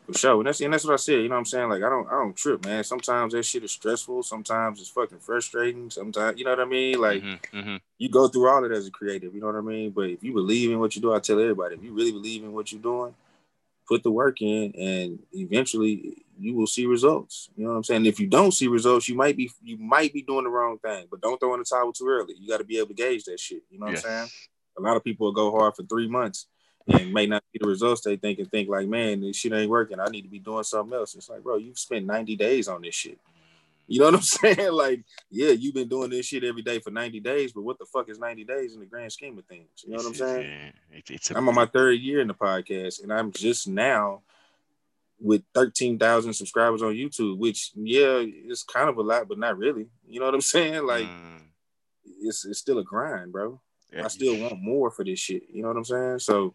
[0.06, 0.38] for sure.
[0.38, 1.22] And that's and that's what I said.
[1.22, 1.68] You know what I'm saying?
[1.70, 2.84] Like I don't I don't trip, man.
[2.84, 4.22] Sometimes that shit is stressful.
[4.22, 5.90] Sometimes it's fucking frustrating.
[5.90, 7.00] Sometimes you know what I mean.
[7.00, 7.76] Like mm-hmm, mm-hmm.
[7.96, 9.34] you go through all of it as a creative.
[9.34, 9.90] You know what I mean?
[9.90, 12.44] But if you believe in what you do, I tell everybody, if you really believe
[12.44, 13.14] in what you're doing,
[13.86, 17.48] put the work in, and eventually you will see results.
[17.56, 18.06] You know what I'm saying?
[18.06, 21.06] If you don't see results, you might be you might be doing the wrong thing,
[21.10, 22.34] but don't throw in the towel too early.
[22.38, 23.62] You got to be able to gauge that shit.
[23.70, 24.28] You know what I'm saying?
[24.78, 26.46] A lot of people will go hard for three months
[26.86, 29.68] and may not see the results they think and think like, man, this shit ain't
[29.70, 29.98] working.
[30.00, 31.14] I need to be doing something else.
[31.16, 33.18] It's like, bro, you've spent 90 days on this shit.
[33.88, 34.72] You know what I'm saying?
[34.72, 37.86] Like, yeah, you've been doing this shit every day for 90 days, but what the
[37.86, 39.66] fuck is 90 days in the grand scheme of things?
[39.84, 40.72] You know what I'm saying?
[40.92, 44.22] It's, it's a- I'm on my third year in the podcast, and I'm just now
[45.20, 49.86] with 13,000 subscribers on YouTube, which yeah, it's kind of a lot, but not really.
[50.06, 50.86] You know what I'm saying?
[50.86, 51.40] Like mm.
[52.20, 53.60] it's it's still a grind, bro.
[53.92, 54.04] Yeah.
[54.04, 55.44] I still want more for this shit.
[55.50, 56.18] You know what I'm saying?
[56.20, 56.54] So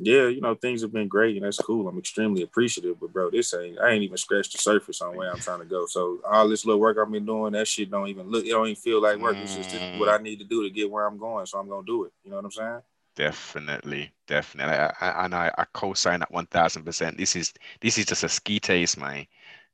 [0.00, 1.88] yeah, you know, things have been great and that's cool.
[1.88, 3.00] I'm extremely appreciative.
[3.00, 5.64] But bro, this ain't I ain't even scratched the surface on where I'm trying to
[5.64, 5.86] go.
[5.86, 8.66] So all this little work I've been doing, that shit don't even look it don't
[8.66, 9.36] even feel like work.
[9.36, 11.46] It's just what I need to do to get where I'm going.
[11.46, 12.12] So I'm gonna do it.
[12.24, 12.80] You know what I'm saying?
[13.18, 14.74] Definitely, definitely.
[14.76, 17.18] I, I, and I, I co-sign that one thousand percent.
[17.18, 19.26] This is this is just a ski taste, man.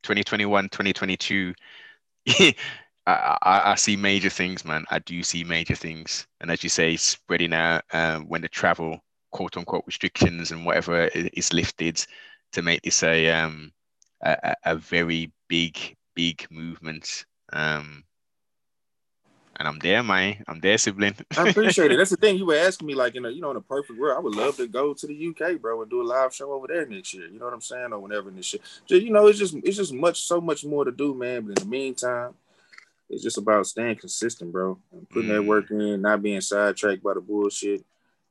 [0.03, 1.55] 2021, 2022.
[2.31, 2.55] I,
[3.07, 4.87] I, I see major things, man.
[4.91, 9.01] I do see major things, and as you say, spreading out um, when the travel
[9.33, 12.05] quote unquote restrictions and whatever is lifted
[12.53, 13.73] to make this a um
[14.23, 18.05] a, a very big big movement um
[19.57, 20.43] and I'm there, man.
[20.49, 21.15] I'm there, sibling.
[21.37, 21.97] I appreciate it.
[21.99, 22.37] That's the thing.
[22.37, 24.35] You were asking me, like, in a, you know, in a perfect world, I would
[24.35, 27.15] love to go to the UK, bro, and do a live show over there next
[27.15, 27.27] year.
[27.27, 27.93] You know what I'm saying?
[27.93, 28.63] Or whenever this shit.
[28.87, 31.43] Just, you know, it's just, it's just much, so much more to do, man.
[31.43, 32.35] But in the meantime,
[33.09, 35.35] it's just about staying consistent, bro, and putting mm.
[35.35, 37.85] that work in, not being sidetracked by the bullshit,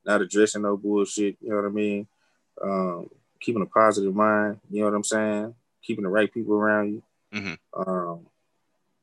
[0.04, 1.36] not addressing no bullshit.
[1.40, 2.06] You know what I mean?
[2.62, 3.08] Um,
[3.40, 4.60] keeping a positive mind.
[4.70, 5.54] You know what I'm saying?
[5.82, 7.02] Keeping the right people around you.
[7.32, 7.90] Mm-hmm.
[7.90, 8.26] Um,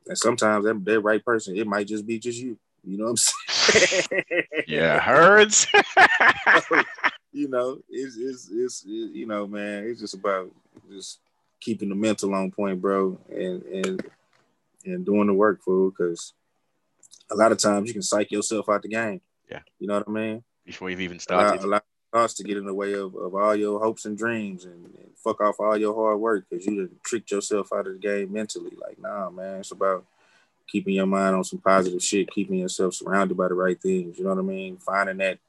[0.07, 2.57] and sometimes that, that right person, it might just be just you.
[2.83, 4.23] You know what I'm saying?
[4.67, 5.67] yeah, herds.
[7.31, 10.49] you know, it's, it's it's you know, man, it's just about
[10.91, 11.19] just
[11.59, 14.09] keeping the mental on point, bro, and and
[14.83, 15.91] and doing the work, fool.
[15.91, 16.33] Because
[17.29, 19.21] a lot of times you can psych yourself out the game.
[19.49, 21.63] Yeah, you know what I mean before you've even started.
[21.63, 24.17] A lot, of thoughts to get in the way of, of all your hopes and
[24.17, 27.93] dreams and, and fuck off all your hard work because you tricked yourself out of
[27.93, 28.75] the game mentally.
[28.79, 30.05] Like, nah, man, it's about
[30.67, 34.17] keeping your mind on some positive shit, keeping yourself surrounded by the right things.
[34.17, 34.77] You know what I mean?
[34.77, 35.39] Finding that,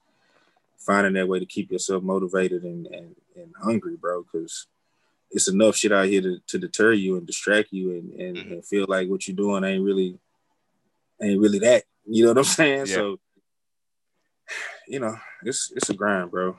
[0.79, 4.22] finding that way to keep yourself motivated and and, and hungry, bro.
[4.22, 4.66] Because
[5.31, 8.53] it's enough shit out here to, to deter you and distract you and, and, mm-hmm.
[8.53, 10.18] and feel like what you're doing ain't really
[11.22, 11.85] ain't really that.
[12.07, 12.87] You know what I'm saying?
[12.87, 12.94] Yeah.
[12.94, 13.18] So
[14.88, 16.57] you know, it's it's a grind, bro.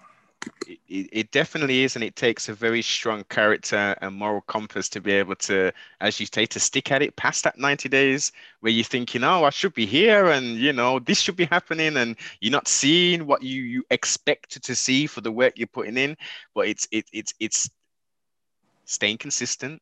[0.68, 5.00] It, it, definitely is, and it takes a very strong character and moral compass to
[5.00, 8.72] be able to, as you say, to stick at it past that 90 days where
[8.72, 11.96] you're thinking, oh, I should be here and, you know, this should be happening.
[11.96, 15.96] And you're not seeing what you, you expect to see for the work you're putting
[15.96, 16.18] in.
[16.54, 17.70] But it's, it, it's, it's
[18.84, 19.82] staying consistent.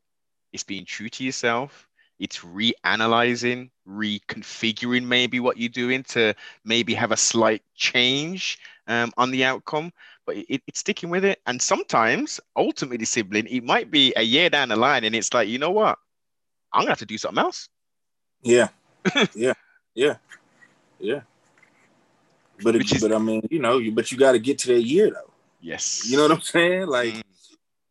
[0.54, 1.88] It's being true to yourself
[2.22, 9.32] it's reanalyzing, reconfiguring maybe what you're doing to maybe have a slight change um, on
[9.32, 9.92] the outcome,
[10.28, 11.40] but it, it's sticking with it.
[11.48, 15.50] And sometimes, ultimately, sibling, it might be a year down the line, and it's like,
[15.50, 15.98] you know what?
[16.72, 17.68] I'm gonna have to do something else.
[18.44, 18.68] Yeah,
[19.34, 19.54] yeah,
[19.96, 20.18] yeah,
[21.00, 21.22] yeah.
[22.64, 24.84] But is, but I mean, you know, you but you got to get to that
[24.84, 25.32] year though.
[25.60, 26.08] Yes.
[26.08, 26.88] You know what I'm saying?
[26.88, 27.24] Like, mm.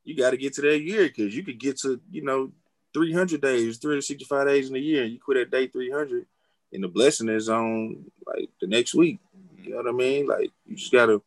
[0.05, 2.53] you got to get to that year because you could get to you know
[2.93, 6.27] 300 days, 365 days in a year, and you quit at day 300,
[6.73, 9.21] and the blessing is on like the next week.
[9.63, 10.27] You know what I mean?
[10.27, 11.21] Like you just gotta,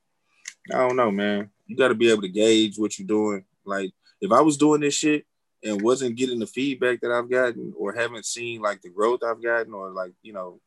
[0.74, 1.50] I don't know, man.
[1.68, 3.46] You gotta be able to gauge what you're doing.
[3.66, 5.26] Like if I was doing this shit
[5.64, 9.44] and wasn't getting the feedback that I've gotten, or haven't seen like the growth I've
[9.44, 10.60] gotten, or like you know,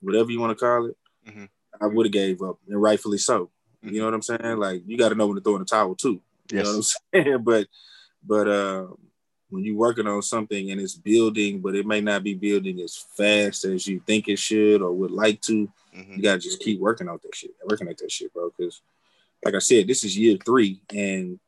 [0.00, 0.96] whatever you want to call it,
[1.28, 1.44] mm-hmm.
[1.80, 3.50] I would have gave up, and rightfully so.
[3.84, 3.94] Mm-hmm.
[3.94, 4.58] You know what I'm saying?
[4.58, 6.20] Like you got to know when to throw in the towel too.
[6.50, 6.64] You yes.
[6.64, 6.82] know what I'm
[7.24, 7.42] saying?
[7.42, 7.68] but
[8.22, 8.86] but uh
[9.50, 12.96] when you're working on something and it's building, but it may not be building as
[12.96, 16.14] fast as you think it should or would like to, mm-hmm.
[16.14, 18.50] you gotta just keep working on that shit, working at that shit, bro.
[18.56, 18.80] Because,
[19.44, 21.38] like I said, this is year three, and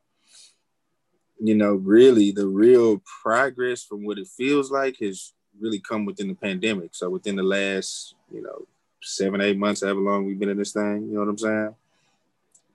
[1.44, 6.28] you know, really, the real progress from what it feels like has really come within
[6.28, 6.94] the pandemic.
[6.94, 8.66] So within the last, you know,
[9.02, 11.74] seven, eight months, however long we've been in this thing, you know what I'm saying?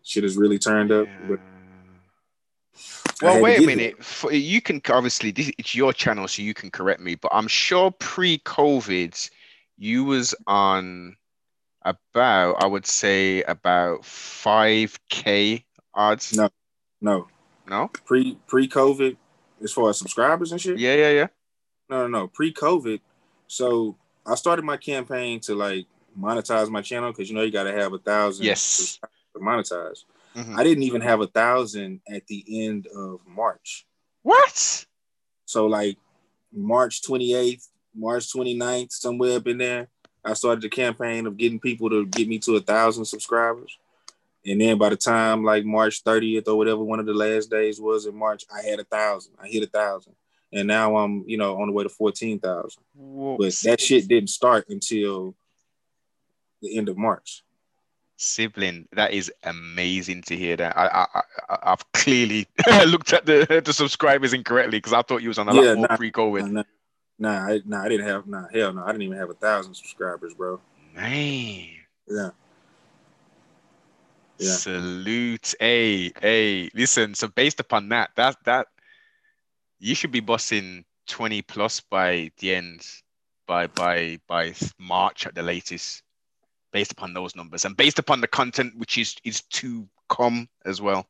[0.03, 1.07] Shit has really turned up.
[1.07, 1.27] Yeah.
[1.29, 1.39] But
[3.21, 4.03] well, wait a minute.
[4.03, 7.15] For, you can obviously this, it's your channel, so you can correct me.
[7.15, 9.29] But I'm sure pre-COVID,
[9.77, 11.15] you was on
[11.83, 16.35] about I would say about five k odds.
[16.35, 16.49] No,
[17.01, 17.27] no,
[17.67, 17.89] no.
[18.05, 19.15] Pre pre COVID,
[19.63, 20.77] as far as subscribers and shit.
[20.77, 21.27] Yeah, yeah, yeah.
[21.89, 22.27] No, no, no.
[22.27, 22.99] Pre COVID,
[23.47, 25.85] so I started my campaign to like
[26.19, 28.45] monetize my channel because you know you got to have a thousand.
[28.45, 28.99] Yes.
[29.33, 30.03] To monetize.
[30.35, 30.57] Mm-hmm.
[30.57, 33.85] I didn't even have a thousand at the end of March.
[34.23, 34.85] What?
[35.45, 35.97] So like
[36.53, 39.87] March 28th, March 29th, somewhere up in there,
[40.23, 43.77] I started the campaign of getting people to get me to a thousand subscribers.
[44.45, 47.79] And then by the time like March 30th or whatever one of the last days
[47.79, 49.33] was in March, I had a thousand.
[49.41, 50.13] I hit a thousand.
[50.53, 52.81] And now I'm, you know, on the way to 14,000.
[52.95, 55.35] But that shit didn't start until
[56.61, 57.43] the end of March
[58.17, 62.47] sibling that is amazing to hear that i i, I have clearly
[62.87, 65.75] looked at the the subscribers incorrectly because i thought you was on a yeah, lot
[65.75, 66.63] more nah, pre-covid nah,
[67.19, 69.75] nah, I, nah, I didn't have nah hell no i didn't even have a thousand
[69.75, 70.59] subscribers bro
[70.95, 71.67] man
[72.07, 72.29] yeah
[74.39, 74.51] Yeah.
[74.51, 75.55] Salute.
[75.59, 76.69] Hey, hey.
[76.75, 78.67] Listen, so based upon that, that that
[79.79, 82.85] you should be bossing 20 plus by the end,
[83.47, 86.03] by by by March at the latest,
[86.77, 90.79] based upon those numbers and based upon the content which is is to come as
[90.79, 91.07] well.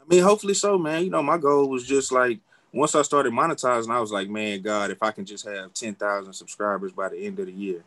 [0.00, 1.04] I mean, hopefully so, man.
[1.04, 2.40] You know, my goal was just like
[2.72, 6.32] once I started monetizing, I was like, man, God, if I can just have 10,000
[6.32, 7.84] subscribers by the end of the year,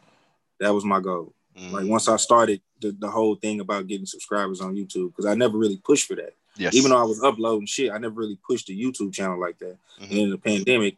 [0.61, 1.33] that was my goal.
[1.59, 1.73] Mm.
[1.73, 5.35] Like once I started the, the whole thing about getting subscribers on YouTube, because I
[5.35, 6.35] never really pushed for that.
[6.55, 6.73] Yes.
[6.73, 9.75] Even though I was uploading shit, I never really pushed the YouTube channel like that.
[9.99, 10.03] Mm-hmm.
[10.03, 10.95] And in the pandemic,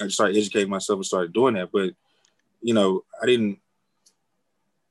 [0.00, 1.72] I just started educating myself and started doing that.
[1.72, 1.94] But
[2.62, 3.58] you know, I didn't.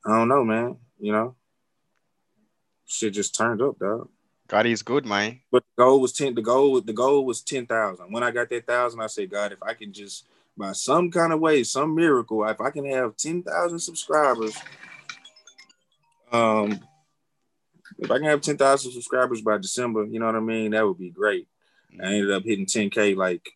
[0.06, 0.78] I don't know, man.
[1.00, 1.36] You know,
[2.86, 4.10] shit just turned up, dog.
[4.48, 5.40] God is good, man.
[5.52, 6.36] But the goal was ten.
[6.36, 8.12] The goal, the goal was ten thousand.
[8.12, 10.28] When I got that thousand, I said, God, if I can just
[10.58, 14.56] by some kind of way, some miracle, if I can have ten thousand subscribers,
[16.32, 16.80] um,
[18.00, 20.72] if I can have 10,000 subscribers by December, you know what I mean?
[20.72, 21.48] That would be great.
[22.02, 23.48] I ended up hitting 10K like,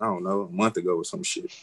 [0.00, 1.50] I don't know, a month ago or some shit.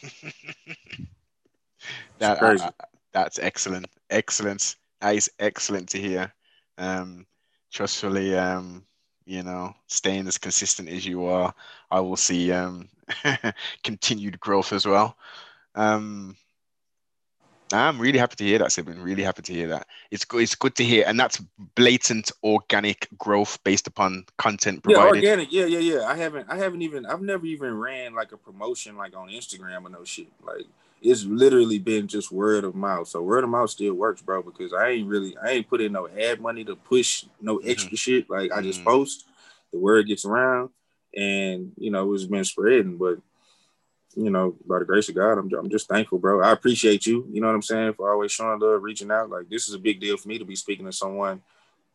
[2.18, 2.70] that, uh,
[3.12, 3.86] that's excellent.
[4.10, 4.76] Excellent.
[5.00, 6.32] That is excellent to hear.
[6.76, 7.26] Um,
[7.72, 8.84] trustfully, um,
[9.26, 11.54] you know, staying as consistent as you are,
[11.90, 12.88] I will see um,
[13.84, 15.16] continued growth as well.
[15.74, 16.36] Um,
[17.72, 19.00] I'm really happy to hear that, Sibling.
[19.02, 19.86] Really happy to hear that.
[20.10, 20.42] It's good.
[20.42, 21.38] It's good to hear, and that's
[21.74, 25.22] blatant organic growth based upon content provided.
[25.22, 25.52] Yeah, organic.
[25.52, 26.06] Yeah, yeah, yeah.
[26.06, 26.48] I haven't.
[26.48, 27.04] I haven't even.
[27.04, 30.28] I've never even ran like a promotion like on Instagram or no shit.
[30.42, 30.64] Like
[31.00, 33.08] it's literally been just word of mouth.
[33.08, 34.42] So word of mouth still works, bro.
[34.42, 35.36] Because I ain't really.
[35.38, 37.70] I ain't put in no ad money to push no mm-hmm.
[37.70, 37.96] extra mm-hmm.
[37.96, 38.30] shit.
[38.30, 38.88] Like I just mm-hmm.
[38.88, 39.26] post.
[39.72, 40.70] The word gets around,
[41.14, 42.96] and you know it's been spreading.
[42.96, 43.18] But
[44.16, 46.42] you know, by the grace of God, I'm, I'm just thankful, bro.
[46.42, 47.26] I appreciate you.
[47.30, 47.94] You know what I'm saying?
[47.94, 49.30] For always showing love, reaching out.
[49.30, 51.42] Like this is a big deal for me to be speaking to someone,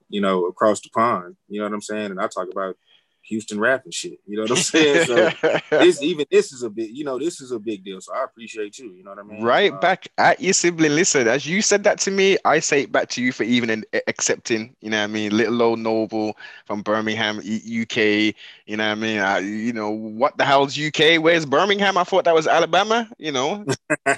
[0.09, 1.35] you know, across the pond.
[1.49, 2.11] You know what I'm saying?
[2.11, 2.77] And I talk about
[3.23, 4.19] Houston rap and shit.
[4.27, 5.05] You know what I'm saying?
[5.05, 5.29] So
[5.69, 8.01] this even this is a big, you know, this is a big deal.
[8.01, 8.93] So I appreciate you.
[8.93, 9.41] You know what I mean?
[9.41, 10.95] Right uh, back at your sibling.
[10.95, 13.83] Listen, as you said that to me, I say it back to you for even
[14.07, 14.75] accepting.
[14.81, 15.35] You know what I mean?
[15.35, 18.35] Little old noble from Birmingham, UK.
[18.65, 19.19] You know what I mean?
[19.19, 21.21] I, you know what the hell's UK?
[21.21, 21.97] Where's Birmingham?
[21.97, 23.09] I thought that was Alabama.
[23.17, 23.65] You know.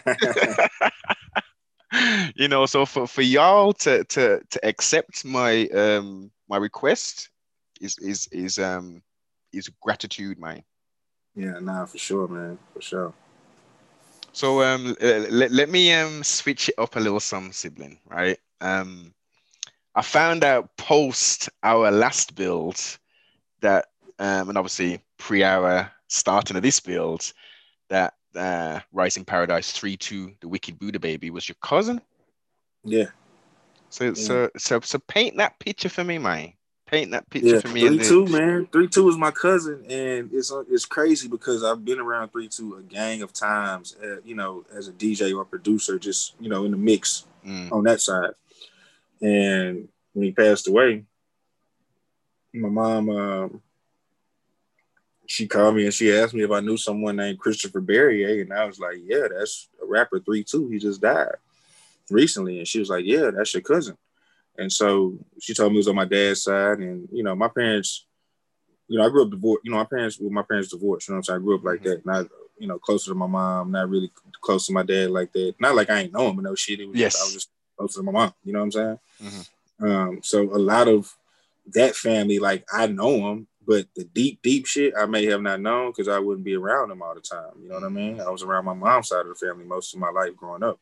[2.35, 7.29] you know, so for, for y'all to to to accept my um my request
[7.81, 9.01] is is is um
[9.53, 10.63] is gratitude, man.
[11.35, 13.13] Yeah, nah, for sure, man, for sure.
[14.31, 18.37] So um, let, let me um switch it up a little, some sibling, right?
[18.61, 19.13] Um,
[19.95, 22.79] I found out post our last build
[23.61, 23.87] that
[24.19, 27.31] um, and obviously pre our starting of this build
[27.89, 32.01] that uh, Rising Paradise three two, the Wicked Buddha baby, was your cousin.
[32.83, 33.07] Yeah.
[33.89, 34.13] So yeah.
[34.13, 36.53] so so so paint that picture for me, man
[36.85, 37.87] paint that picture yeah, for me.
[37.87, 38.67] Three two, man.
[38.71, 42.47] Three two is my cousin, and it's uh, it's crazy because I've been around three
[42.47, 43.95] two a gang of times.
[44.01, 47.71] Uh, you know, as a DJ or producer, just you know in the mix mm.
[47.71, 48.31] on that side.
[49.21, 51.03] And when he passed away,
[52.53, 53.61] my mom, um,
[55.25, 58.53] she called me and she asked me if I knew someone named Christopher Barriere, and
[58.53, 60.69] I was like, "Yeah, that's a rapper three two.
[60.69, 61.35] He just died
[62.09, 63.97] recently." And she was like, "Yeah, that's your cousin."
[64.57, 66.79] And so she told me it was on my dad's side.
[66.79, 68.05] And, you know, my parents,
[68.87, 71.13] you know, I grew up divorced, you know, my parents, well, my parents divorced, you
[71.13, 71.39] know what I'm saying?
[71.39, 71.89] I grew up like mm-hmm.
[71.89, 72.05] that.
[72.05, 72.27] Not,
[72.57, 75.55] you know, closer to my mom, not really close to my dad like that.
[75.59, 76.79] Not like I ain't know him or no shit.
[76.79, 77.13] It was yes.
[77.13, 78.99] just, I was just closer to my mom, you know what I'm saying?
[79.23, 79.85] Mm-hmm.
[79.85, 81.13] Um, so a lot of
[81.73, 85.59] that family, like I know them, but the deep, deep shit I may have not
[85.59, 87.51] known because I wouldn't be around them all the time.
[87.61, 88.21] You know what I mean?
[88.21, 90.79] I was around my mom's side of the family most of my life growing up.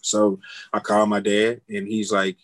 [0.00, 0.40] So
[0.72, 2.36] I called my dad and he's like,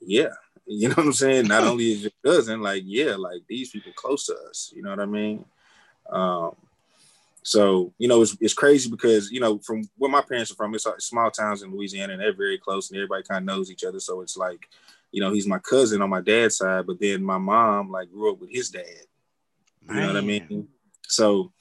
[0.00, 0.28] yeah,
[0.66, 1.48] you know what I'm saying?
[1.48, 4.90] Not only is your cousin, like, yeah, like these people close to us, you know
[4.90, 5.44] what I mean?
[6.10, 6.54] Um,
[7.42, 10.74] so, you know, it's, it's crazy because, you know, from where my parents are from,
[10.74, 13.84] it's small towns in Louisiana and they're very close and everybody kind of knows each
[13.84, 13.98] other.
[13.98, 14.68] So it's like,
[15.10, 18.32] you know, he's my cousin on my dad's side, but then my mom like grew
[18.32, 18.84] up with his dad.
[19.88, 20.68] You know what I mean?
[21.08, 21.52] So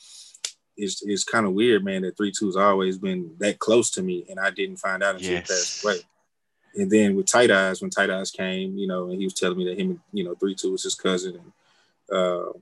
[0.77, 4.25] it's it's kind of weird, man, that three two's always been that close to me,
[4.29, 5.47] and I didn't find out until yes.
[5.47, 5.99] he passed away.
[6.75, 9.57] And then with Tight Eyes, when Tight Eyes came, you know, and he was telling
[9.57, 12.53] me that him, you know, three two was his cousin, and uh,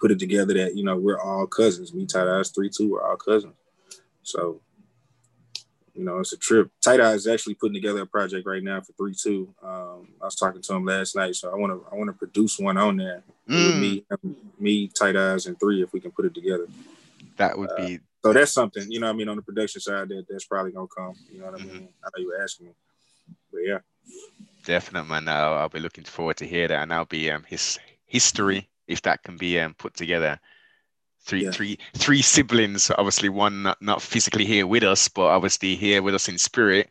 [0.00, 1.92] put it together that you know we're all cousins.
[1.92, 3.54] Me, Tight Eyes, three two, we're all cousins.
[4.22, 4.60] So,
[5.94, 6.70] you know, it's a trip.
[6.80, 9.52] Tight Eyes is actually putting together a project right now for three two.
[9.62, 12.14] Um, I was talking to him last night, so I want to I want to
[12.14, 13.66] produce one on there mm.
[13.66, 14.04] with me,
[14.58, 16.66] me, Tight Eyes, and three if we can put it together
[17.40, 17.96] that would be.
[17.96, 19.08] Uh, so that's something, you know.
[19.08, 21.14] I mean, on the production side, that that's probably gonna come.
[21.32, 21.72] You know what I mm-hmm.
[21.72, 21.88] mean?
[22.04, 22.72] I know you were asking me,
[23.50, 23.78] but yeah.
[24.64, 25.28] Definitely, man.
[25.28, 29.02] I'll, I'll be looking forward to hear that, and I'll be um his history if
[29.02, 30.38] that can be um put together.
[31.22, 31.50] Three, Yeah.
[31.50, 32.90] three, three siblings.
[32.90, 36.88] Obviously, one not, not physically here with us, but obviously here with us in spirit.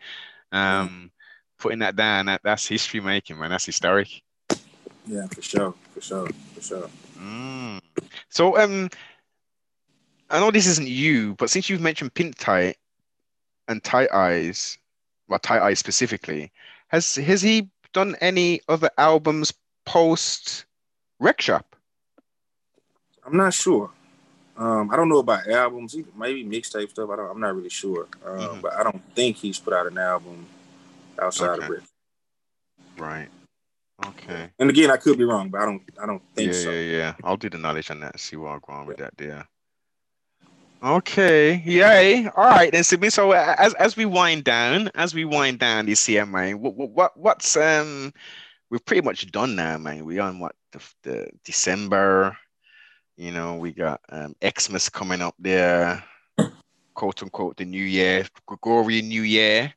[0.52, 1.12] Um,
[1.58, 3.50] putting that down, that, that's history making, man.
[3.50, 4.22] That's historic.
[5.08, 6.90] Yeah, for sure, for sure, for sure.
[7.20, 7.82] Mm.
[8.30, 8.90] So, um,
[10.30, 12.78] I know this isn't you, but since you've mentioned Pink Tight
[13.68, 14.78] and Tight Eyes,
[15.28, 16.52] well, Tight Eyes specifically,
[16.88, 19.54] has has he done any other albums
[19.86, 20.66] post
[21.20, 21.76] Wreckshop?
[23.26, 23.92] I'm not sure.
[24.58, 26.10] Um, I don't know about albums, either.
[26.18, 27.10] maybe mixtape stuff.
[27.10, 27.32] I don't.
[27.32, 28.08] I'm not really sure.
[28.26, 28.62] Um, Mhm.
[28.62, 30.46] But I don't think he's put out an album
[31.22, 31.86] outside of Okay.
[32.98, 33.30] Right.
[34.06, 34.50] Okay.
[34.60, 35.82] And again, I could be wrong, but I don't.
[36.02, 36.72] I don't think yeah, so.
[36.72, 37.14] yeah, yeah.
[37.24, 38.20] I'll do the knowledge on that.
[38.20, 39.48] See where I'm going with that there.
[40.82, 41.62] Okay.
[41.66, 42.28] Yay.
[42.28, 43.10] All right then, Sydney.
[43.10, 46.76] So uh, as as we wind down, as we wind down this year, man, what
[46.76, 48.14] what what's um
[48.70, 50.06] we've pretty much done now, man.
[50.06, 52.38] We on what the, the December,
[53.18, 56.02] you know, we got um Xmas coming up there,
[56.94, 59.74] quote unquote the New Year, Gregorian New Year.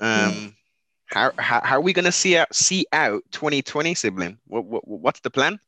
[0.00, 0.56] Um,
[1.06, 4.38] how, how how are we gonna see out see out 2020, sibling?
[4.48, 5.60] What what what's the plan?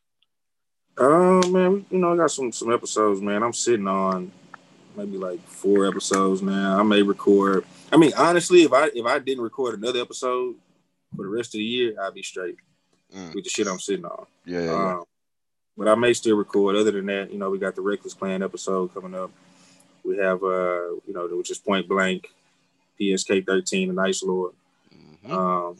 [0.98, 3.44] Oh man, we, you know, I got some some episodes, man.
[3.44, 4.32] I'm sitting on
[4.96, 6.78] maybe like four episodes now.
[6.78, 7.64] I may record.
[7.92, 10.56] I mean, honestly, if I if I didn't record another episode
[11.16, 12.56] for the rest of the year, I'd be straight
[13.14, 14.26] Mm, with the shit I'm sitting on.
[14.44, 14.92] yeah, yeah, yeah.
[14.94, 15.04] Um,
[15.76, 16.74] but I may still record.
[16.74, 19.30] Other than that, you know, we got the Reckless Plan episode coming up.
[20.02, 22.28] We have, uh, you know, which is Point Blank,
[23.00, 24.52] PSK 13, and Ice Lord.
[25.24, 25.30] Mhm.
[25.30, 25.76] Um,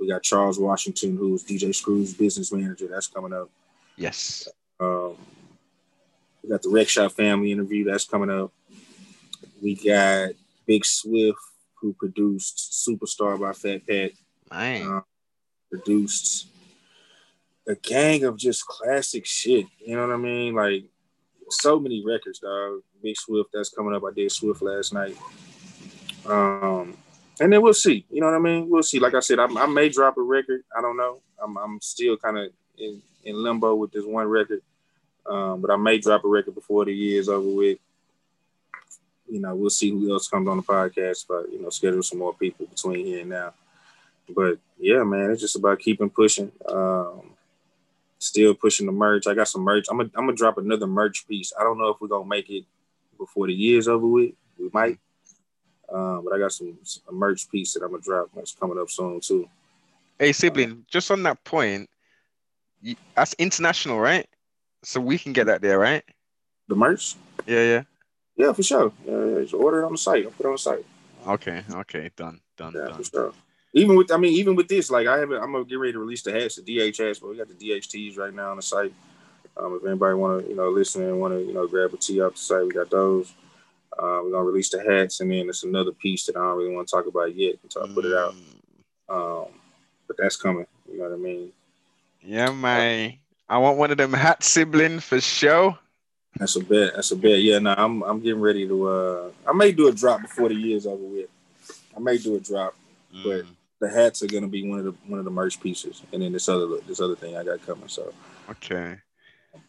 [0.00, 2.86] we got Charles Washington, who's DJ Screw's business manager.
[2.86, 3.50] That's coming up.
[3.96, 4.48] Yes.
[4.80, 5.14] Um,
[6.42, 7.84] we got the Wreckshop family interview.
[7.84, 8.50] That's coming up.
[9.62, 10.30] We got
[10.66, 11.38] Big Swift,
[11.80, 14.12] who produced Superstar by Fat Pat.
[14.50, 14.86] Man.
[14.86, 15.00] Uh,
[15.70, 16.48] produced
[17.66, 19.66] a gang of just classic shit.
[19.78, 20.54] You know what I mean?
[20.54, 20.84] Like
[21.50, 22.80] so many records, dog.
[23.02, 24.02] Big Swift that's coming up.
[24.04, 25.16] I did Swift last night.
[26.26, 26.96] Um,
[27.40, 28.04] and then we'll see.
[28.10, 28.68] You know what I mean?
[28.68, 28.98] We'll see.
[28.98, 30.62] Like I said, I, I may drop a record.
[30.76, 31.20] I don't know.
[31.42, 34.62] I'm, I'm still kind of in, in limbo with this one record.
[35.26, 37.78] Um, but I may drop a record before the year is over with.
[39.30, 42.18] You know, we'll see who else comes on the podcast, but you know, schedule some
[42.18, 43.52] more people between here and now.
[44.34, 46.52] But yeah, man, it's just about keeping pushing.
[46.68, 47.34] Um,
[48.18, 49.26] still pushing the merch.
[49.26, 49.86] I got some merch.
[49.90, 51.52] I'm gonna I'm gonna drop another merch piece.
[51.58, 52.64] I don't know if we're gonna make it
[53.16, 54.32] before the year's over with.
[54.58, 54.98] We might.
[55.92, 58.90] Um, but I got some, some merch piece that I'm gonna drop that's coming up
[58.90, 59.48] soon too.
[60.18, 61.88] Hey, sibling, just on that point,
[63.14, 64.26] that's international, right?
[64.82, 66.04] So we can get that there, right?
[66.68, 67.14] The merch?
[67.46, 67.82] Yeah, yeah.
[68.38, 68.92] Yeah, for sure.
[69.04, 70.24] Yeah, just order it on the site.
[70.24, 70.86] I'll put it on the site.
[71.26, 72.96] Okay, okay, done, done, Yeah, done.
[72.96, 73.32] for sure.
[73.74, 75.98] Even with, I mean, even with this, like I haven't, I'm gonna get ready to
[75.98, 78.94] release the hats, the DHS, but we got the DHTs right now on the site.
[79.56, 81.96] Um, if anybody want to, you know, listen and want to, you know, grab a
[81.96, 83.34] tee off the site, we got those.
[83.92, 86.74] Uh, we're gonna release the hats, and then it's another piece that I don't really
[86.74, 88.34] want to talk about yet until I put it out.
[88.34, 89.48] Mm, Um,
[90.06, 90.66] but that's coming.
[90.90, 91.52] You know what I mean?
[92.22, 93.14] Yeah, man.
[93.48, 95.76] I want one of them hat sibling for show.
[96.36, 96.94] That's a bet.
[96.94, 97.40] That's a bet.
[97.40, 98.88] Yeah, no, I'm I'm getting ready to.
[98.88, 101.28] uh I may do a drop before the year's over with.
[101.96, 102.74] I may do a drop.
[103.24, 103.46] But- Mm,
[103.80, 106.32] The hats are gonna be one of the one of the merch pieces, and then
[106.32, 107.88] this other this other thing I got coming.
[107.88, 108.12] So
[108.50, 108.96] okay.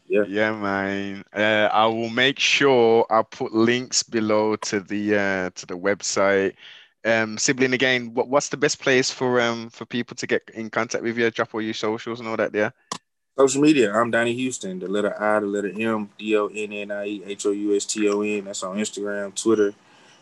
[0.08, 0.24] Yeah.
[0.28, 1.24] Yeah, man.
[1.32, 6.56] Uh, I will make sure I put links below to the uh to the website.
[7.06, 10.70] Um, sibling again, what, what's the best place for um for people to get in
[10.70, 11.30] contact with you?
[11.32, 12.74] Drop all your socials and all that there.
[13.40, 14.80] Social media, I'm Donnie Houston.
[14.80, 17.74] The letter I, the letter M, D O N N I E H O U
[17.74, 18.44] S T O N.
[18.44, 19.74] That's on Instagram, Twitter.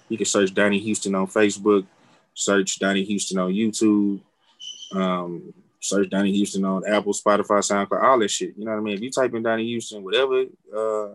[0.07, 1.87] You can search Donnie Houston on Facebook.
[2.35, 4.19] Search Donnie Houston on YouTube.
[4.93, 8.53] Um, search Donnie Houston on Apple, Spotify, SoundCloud, all that shit.
[8.55, 8.93] You know what I mean?
[8.93, 10.43] If you type in Donnie Houston, whatever,
[10.75, 11.13] uh,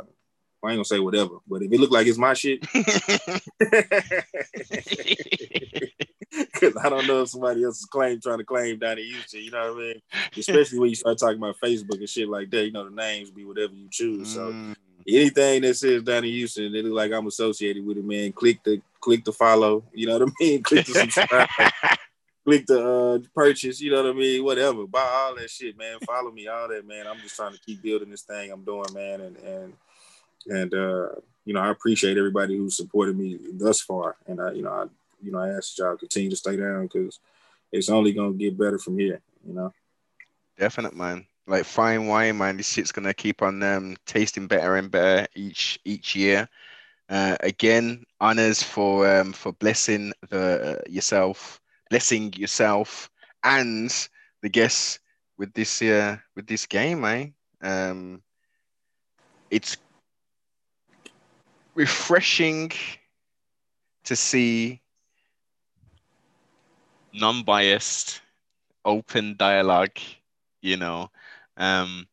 [0.65, 2.67] I ain't gonna say whatever, but if it look like it's my shit,
[6.53, 9.41] because I don't know if somebody else is claim trying to claim Donnie Houston.
[9.41, 10.03] You know what I mean?
[10.37, 12.65] Especially when you start talking about Facebook and shit like that.
[12.65, 14.31] You know, the names be whatever you choose.
[14.31, 14.75] So Mm,
[15.07, 18.33] anything that says Donnie Houston, it look like I'm associated with it, man.
[18.33, 19.85] Click the click the follow.
[19.93, 20.63] You know what I mean?
[20.63, 21.49] Click the subscribe.
[22.45, 23.81] click the uh, purchase.
[23.81, 24.45] You know what I mean?
[24.45, 24.87] Whatever.
[24.87, 25.99] Buy all that shit, man.
[26.07, 27.07] Follow me, all that, man.
[27.07, 29.21] I'm just trying to keep building this thing I'm doing, man.
[29.21, 29.73] And and
[30.47, 31.09] and uh,
[31.45, 34.17] you know, I appreciate everybody who supported me thus far.
[34.27, 34.85] And I, you know, I
[35.23, 37.21] you know, I ask y'all continue to stay down because
[37.71, 39.21] it's only gonna get better from here.
[39.47, 39.73] You know.
[40.59, 41.27] Definite, man.
[41.47, 42.57] Like fine wine, man.
[42.57, 46.49] This shit's gonna keep on um tasting better and better each each year.
[47.09, 51.61] Uh, again, honors for um for blessing the uh, yourself,
[51.91, 53.11] blessing yourself,
[53.45, 54.09] and
[54.43, 54.99] the guests
[55.39, 57.29] with this uh with this game, eh?
[57.63, 58.23] Um,
[59.51, 59.77] it's
[61.75, 62.73] refreshing
[64.05, 64.82] to see
[67.13, 68.21] non-biased,
[68.85, 69.99] open dialogue,
[70.61, 71.11] you know,
[71.57, 72.07] um,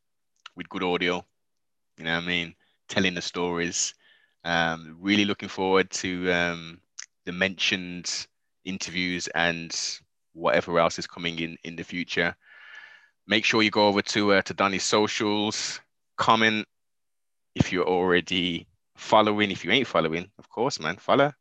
[0.56, 1.24] with good audio.
[1.98, 2.56] You know I mean?
[2.88, 3.94] Telling the stories.
[4.44, 6.82] Um, really looking forward to um,
[7.26, 8.28] the mentioned
[8.66, 9.76] interviews and
[10.34, 12.36] whatever else is coming in in the future.
[13.28, 15.82] Make sure you go over to uh, to Donnie's socials,
[16.18, 16.68] comment
[17.54, 19.52] if you're already following.
[19.52, 21.34] If you ain't following, of course, man, follow.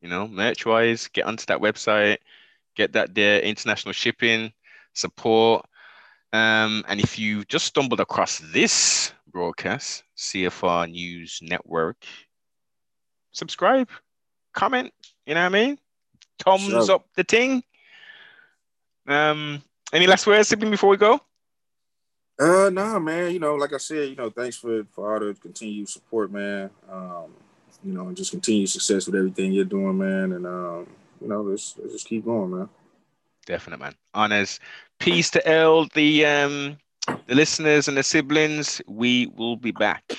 [0.00, 2.18] You know, merch wise, get onto that website,
[2.74, 4.52] get that there, international shipping,
[4.92, 5.66] support.
[6.32, 12.04] Um, and if you just stumbled across this broadcast, CFR News Network,
[13.32, 13.88] subscribe,
[14.52, 14.92] comment,
[15.26, 15.78] you know what I mean?
[16.42, 16.92] Thumbs sure.
[16.92, 17.62] up the thing.
[19.06, 19.62] Um,
[19.92, 21.20] any last words, sibling, before we go?
[22.38, 23.32] Uh, nah, man.
[23.32, 26.70] You know, like I said, you know, thanks for for all the continued support, man.
[26.90, 27.32] Um,
[27.84, 30.32] you know, and just continued success with everything you're doing, man.
[30.32, 30.86] And um,
[31.24, 32.68] you know, let's let's just keep going, man.
[33.46, 33.94] Definite, man.
[34.14, 34.60] Honors.
[35.00, 36.78] Peace to L, the um
[37.26, 38.80] the listeners and the siblings.
[38.86, 40.16] We will be back.